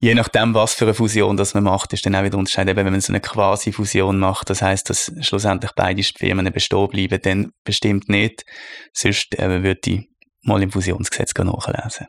Je 0.03 0.15
nachdem, 0.15 0.55
was 0.55 0.73
für 0.73 0.87
eine 0.87 0.95
Fusion 0.95 1.37
das 1.37 1.53
man 1.53 1.65
macht, 1.65 1.93
ist 1.93 2.07
dann 2.07 2.15
auch 2.15 2.25
wieder 2.25 2.39
unterscheidend. 2.39 2.71
Eben, 2.71 2.87
wenn 2.87 2.93
man 2.93 3.01
so 3.03 3.13
eine 3.13 3.21
Quasi-Fusion 3.21 4.19
macht, 4.19 4.49
das 4.49 4.63
heißt, 4.63 4.89
dass 4.89 5.13
schlussendlich 5.21 5.73
beide 5.77 6.03
Firmen 6.03 6.51
bestehen 6.53 6.89
bleiben, 6.89 7.21
dann 7.23 7.53
bestimmt 7.65 8.09
nicht. 8.09 8.47
Sonst 8.95 9.39
äh, 9.39 9.63
würde 9.63 9.91
ich 9.91 10.09
mal 10.43 10.63
im 10.63 10.71
Fusionsgesetz 10.71 11.35
nachlesen. 11.35 12.07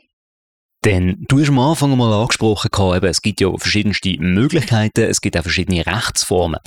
Denn 0.86 1.26
du 1.28 1.40
hast 1.40 1.50
am 1.50 1.60
Anfang 1.60 1.96
mal 1.98 2.14
angesprochen, 2.14 2.70
es 3.04 3.22
gibt 3.22 3.42
ja 3.42 3.56
verschiedenste 3.56 4.16
Möglichkeiten, 4.20 5.02
es 5.02 5.22
gibt 5.22 5.38
auch 5.38 5.44
verschiedene 5.44 5.86
Rechtsformen. 5.86 6.60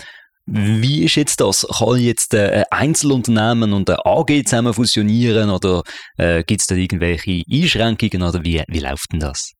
Wie 0.46 1.04
ist 1.04 1.16
jetzt 1.16 1.40
das? 1.40 1.66
Kann 1.78 1.98
jetzt 1.98 2.34
äh, 2.34 2.64
ein 2.70 2.88
Einzelunternehmen 2.88 3.72
und 3.72 3.88
ein 3.88 3.96
AG 4.04 4.44
zusammen 4.44 4.74
fusionieren 4.74 5.50
oder 5.50 5.82
äh, 6.18 6.44
gibt 6.44 6.60
es 6.60 6.66
da 6.66 6.74
irgendwelche 6.74 7.42
Einschränkungen 7.50 8.22
oder 8.22 8.44
wie, 8.44 8.62
wie 8.68 8.80
läuft 8.80 9.12
denn 9.12 9.20
das? 9.20 9.52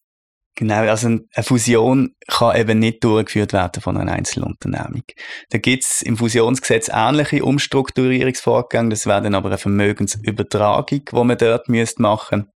Genau, 0.57 0.83
also 0.83 1.09
eine 1.09 1.25
Fusion 1.43 2.15
kann 2.29 2.57
eben 2.57 2.79
nicht 2.79 3.03
durchgeführt 3.03 3.53
werden 3.53 3.83
von 3.83 3.97
einer 3.97 4.13
Einzelunternehmung. 4.13 5.03
Da 5.51 5.59
gibt 5.59 5.85
es 5.85 6.01
im 6.03 6.17
Fusionsgesetz 6.17 6.89
ähnliche 6.93 7.45
Umstrukturierungsvorgänge, 7.45 8.91
das 8.91 9.07
wäre 9.07 9.23
dann 9.23 9.35
aber 9.35 9.49
eine 9.49 9.59
Vermögensübertragung, 9.59 11.05
die 11.11 11.25
man 11.25 11.39
dort 11.39 11.69
machen 11.69 12.39
müsste. 12.39 12.54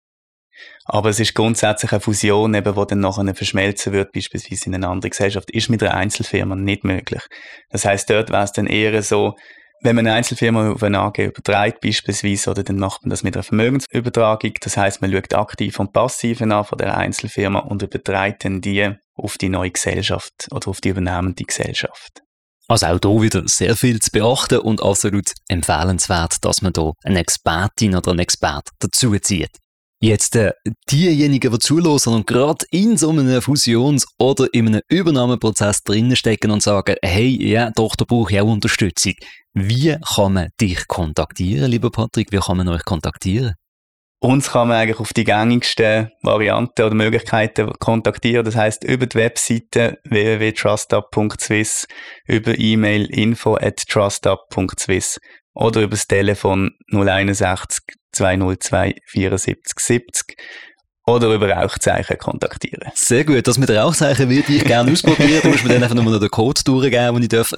Aber 0.85 1.11
es 1.11 1.21
ist 1.21 1.35
grundsätzlich 1.35 1.93
eine 1.93 2.01
Fusion, 2.01 2.55
eben, 2.55 2.75
die 2.75 2.87
dann 2.87 3.01
nachher 3.01 3.35
verschmelzen 3.35 3.93
wird, 3.93 4.13
beispielsweise 4.13 4.67
in 4.67 4.75
eine 4.75 4.89
andere 4.89 5.11
Gesellschaft, 5.11 5.51
ist 5.51 5.69
mit 5.69 5.83
einer 5.83 5.95
Einzelfirma 5.95 6.55
nicht 6.55 6.85
möglich. 6.85 7.23
Das 7.71 7.85
heißt, 7.85 8.09
dort 8.11 8.31
wäre 8.31 8.45
es 8.45 8.53
dann 8.53 8.67
eher 8.67 9.03
so, 9.03 9.35
wenn 9.83 9.97
man 9.97 10.07
eine 10.07 10.17
Einzelfirma 10.17 10.73
auf 10.73 10.83
eine 10.83 11.01
AG 11.01 11.19
überträgt, 11.19 11.81
beispielsweise, 11.81 12.51
oder 12.51 12.63
dann 12.63 12.79
macht 12.79 13.03
man 13.03 13.11
das 13.11 13.23
mit 13.23 13.37
einer 13.37 13.43
Vermögensübertragung. 13.43 14.55
Das 14.61 14.77
heißt, 14.77 15.03
man 15.03 15.13
schaut 15.13 15.35
aktiv 15.35 15.79
und 15.79 15.93
passiv 15.93 16.41
an 16.41 16.65
von 16.65 16.79
der 16.79 16.97
Einzelfirma 16.97 17.61
und 17.61 17.83
überträgt 17.83 18.45
dann 18.45 18.61
die 18.61 18.95
auf 19.15 19.39
die 19.39 19.49
neue 19.49 19.71
Gesellschaft 19.71 20.49
oder 20.51 20.69
auf 20.69 20.81
die 20.81 20.91
übernehmende 20.91 21.45
Gesellschaft. 21.45 22.23
Also 22.69 22.87
auch 22.87 22.99
hier 23.01 23.23
wieder 23.23 23.43
sehr 23.47 23.77
viel 23.77 24.01
zu 24.01 24.11
beachten 24.11 24.59
und 24.59 24.83
absolut 24.83 25.31
empfehlenswert, 25.49 26.45
dass 26.45 26.63
man 26.63 26.73
da 26.73 26.93
eine 27.05 27.21
Expertin 27.21 27.95
oder 27.95 28.11
einen 28.11 28.21
Expert 28.21 28.71
dazu 28.81 29.17
zieht. 29.19 29.59
Jetzt 29.99 30.37
äh, 30.37 30.53
diejenigen, 30.91 31.51
die 31.51 31.59
zulassen 31.59 32.13
und 32.13 32.27
gerade 32.27 32.67
in 32.71 32.99
so 32.99 33.09
einem 33.09 33.41
Fusions- 33.41 34.07
oder 34.19 34.47
in 34.53 34.67
einem 34.67 34.83
Übernahmeprozess 34.89 35.83
drinnen 35.85 36.17
stecken 36.17 36.51
und 36.51 36.63
sagen, 36.63 36.97
hey, 37.03 37.29
ja, 37.29 37.71
doch, 37.75 37.97
da 37.97 38.05
brauche 38.07 38.33
ich 38.33 38.41
auch 38.41 38.47
Unterstützung. 38.47 39.15
Wie 39.55 39.97
kann 40.15 40.35
man 40.35 40.49
dich 40.61 40.87
kontaktieren, 40.87 41.71
lieber 41.71 41.91
Patrick? 41.91 42.31
Wie 42.31 42.39
kann 42.39 42.59
man 42.59 42.69
euch 42.69 42.85
kontaktieren? 42.85 43.55
Uns 44.21 44.51
kann 44.51 44.69
man 44.69 44.79
eigentlich 44.79 44.99
auf 44.99 45.13
die 45.15 45.25
gängigsten 45.25 46.11
Varianten 46.23 46.83
oder 46.83 46.95
Möglichkeiten 46.95 47.73
kontaktieren. 47.79 48.45
Das 48.45 48.57
heißt 48.57 48.85
über 48.85 49.07
die 49.07 49.17
Webseite 49.17 49.99
www.trustup.swiss, 50.05 51.87
über 52.27 52.59
E-Mail 52.59 53.07
info 53.07 53.57
at 53.57 53.77
trustup.swiss 53.89 55.19
oder 55.55 55.83
über 55.83 55.93
das 55.93 56.07
Telefon 56.07 56.73
061 56.91 57.81
202 58.17 58.97
74 59.07 59.79
70 59.79 60.37
oder 61.07 61.33
über 61.33 61.49
Rauchzeichen 61.49 62.19
kontaktieren. 62.19 62.91
Sehr 62.95 63.25
gut, 63.25 63.47
das 63.47 63.59
mit 63.59 63.71
Rauchzeichen 63.71 64.29
würde 64.29 64.53
ich 64.53 64.65
gerne 64.65 64.91
ausprobieren. 64.91 65.41
Du 65.43 65.49
musst 65.49 65.63
mir 65.63 65.75
dann 65.75 65.83
einfach 65.83 65.95
nur 65.95 66.05
noch 66.05 66.19
den 66.19 66.31
Code 66.31 66.61
durchgeben, 66.65 67.15
den 67.15 67.23
ich 67.23 67.29
darf 67.29 67.53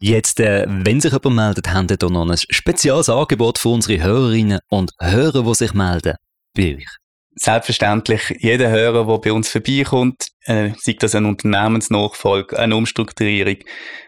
Jetzt, 0.00 0.40
äh, 0.40 0.66
wenn 0.68 1.00
sich 1.00 1.12
jemand 1.12 1.36
meldet, 1.36 1.68
haben 1.68 1.88
wir 1.88 1.96
hier 2.00 2.10
noch 2.10 2.28
ein 2.28 2.36
spezielles 2.36 3.08
Angebot 3.08 3.58
für 3.58 3.68
unsere 3.68 4.02
Hörerinnen 4.02 4.58
und 4.68 4.90
Hörer, 4.98 5.44
die 5.44 5.54
sich 5.54 5.72
melden 5.72 6.16
bei 6.56 6.76
euch. 6.76 7.01
Selbstverständlich, 7.34 8.36
jeder 8.40 8.68
Hörer, 8.70 9.06
der 9.06 9.18
bei 9.18 9.32
uns 9.32 9.48
vorbeikommt, 9.48 10.26
äh, 10.44 10.72
sei 10.78 10.96
das 10.98 11.14
eine 11.14 11.28
Unternehmensnachfolge, 11.28 12.58
eine 12.58 12.76
Umstrukturierung 12.76 13.56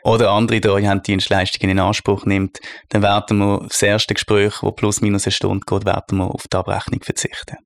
oder 0.02 0.30
andere 0.30 0.60
Treuhanddienstleistungen 0.60 1.70
in 1.70 1.78
Anspruch 1.82 2.26
nimmt, 2.26 2.58
dann 2.90 3.02
werden 3.02 3.38
wir 3.38 3.66
das 3.66 3.80
erste 3.82 4.12
Gespräch, 4.12 4.54
das 4.60 4.74
plus 4.76 5.00
minus 5.00 5.24
eine 5.24 5.32
Stunde 5.32 5.64
geht, 5.66 5.86
werden 5.86 6.18
wir 6.18 6.26
auf 6.26 6.44
die 6.52 6.56
Abrechnung 6.56 7.02
verzichten. 7.02 7.56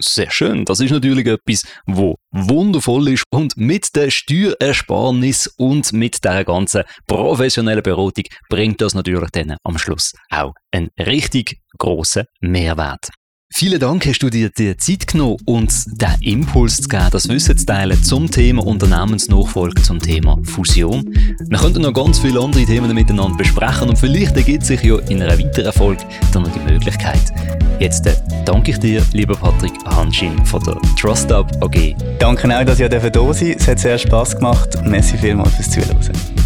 Sehr 0.00 0.30
schön. 0.30 0.64
Das 0.64 0.80
ist 0.80 0.90
natürlich 0.90 1.26
etwas, 1.26 1.62
wo 1.86 2.16
wundervoll 2.32 3.10
ist 3.10 3.24
und 3.30 3.56
mit 3.56 3.94
der 3.94 4.10
Steuerersparnis 4.10 5.46
und 5.56 5.92
mit 5.92 6.24
der 6.24 6.44
ganzen 6.44 6.82
professionellen 7.06 7.82
Beratung 7.82 8.24
bringt 8.48 8.80
das 8.80 8.94
natürlich 8.94 9.30
dann 9.30 9.56
am 9.62 9.78
Schluss 9.78 10.12
auch 10.30 10.54
einen 10.72 10.88
richtig 10.98 11.60
großen 11.78 12.24
Mehrwert. 12.40 13.10
Vielen 13.56 13.78
Dank, 13.78 14.04
hast 14.04 14.18
du 14.18 14.30
dir 14.30 14.50
die 14.50 14.76
Zeit 14.78 15.06
genommen, 15.06 15.36
uns 15.44 15.84
den 15.84 16.20
Impuls 16.22 16.78
zu 16.78 16.88
geben, 16.88 17.06
das 17.12 17.28
Wissen 17.28 17.56
zu 17.56 17.64
teilen 17.64 18.02
zum 18.02 18.28
Thema 18.28 18.66
Unternehmensnachfolge, 18.66 19.80
zum 19.80 20.00
Thema 20.00 20.36
Fusion. 20.42 21.04
Wir 21.38 21.58
könnten 21.58 21.82
noch 21.82 21.92
ganz 21.92 22.18
viele 22.18 22.40
andere 22.40 22.64
Themen 22.64 22.92
miteinander 22.92 23.36
besprechen 23.36 23.90
und 23.90 23.96
vielleicht 23.96 24.36
ergibt 24.36 24.66
sich 24.66 24.82
ja 24.82 24.98
in 25.08 25.22
einer 25.22 25.38
weiteren 25.38 25.72
Folge 25.72 26.02
dann 26.32 26.42
noch 26.42 26.50
die 26.50 26.72
Möglichkeit. 26.72 27.32
Jetzt 27.78 28.08
äh, 28.08 28.16
danke 28.44 28.72
ich 28.72 28.78
dir, 28.78 29.06
lieber 29.12 29.36
Patrick 29.36 29.74
Hanschin 29.86 30.44
von 30.44 30.60
der 30.64 30.76
Trust 31.00 31.30
Up 31.30 31.52
AG. 31.62 31.94
Danke 32.18 32.58
auch, 32.58 32.64
dass 32.64 32.80
ihr 32.80 32.88
da 32.88 33.00
sein 33.32 33.54
Es 33.56 33.68
hat 33.68 33.78
sehr 33.78 33.98
Spass 33.98 34.34
gemacht. 34.34 34.70
Merci 34.84 35.16
vielmals 35.16 35.54
fürs 35.54 35.70
Zuhören. 35.70 36.43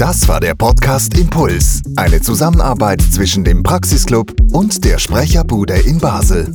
Das 0.00 0.26
war 0.28 0.40
der 0.40 0.54
Podcast 0.54 1.18
Impuls, 1.18 1.82
eine 1.94 2.22
Zusammenarbeit 2.22 3.02
zwischen 3.02 3.44
dem 3.44 3.62
Praxisclub 3.62 4.34
und 4.50 4.82
der 4.82 4.96
Sprecherbude 4.96 5.74
in 5.74 5.98
Basel. 5.98 6.54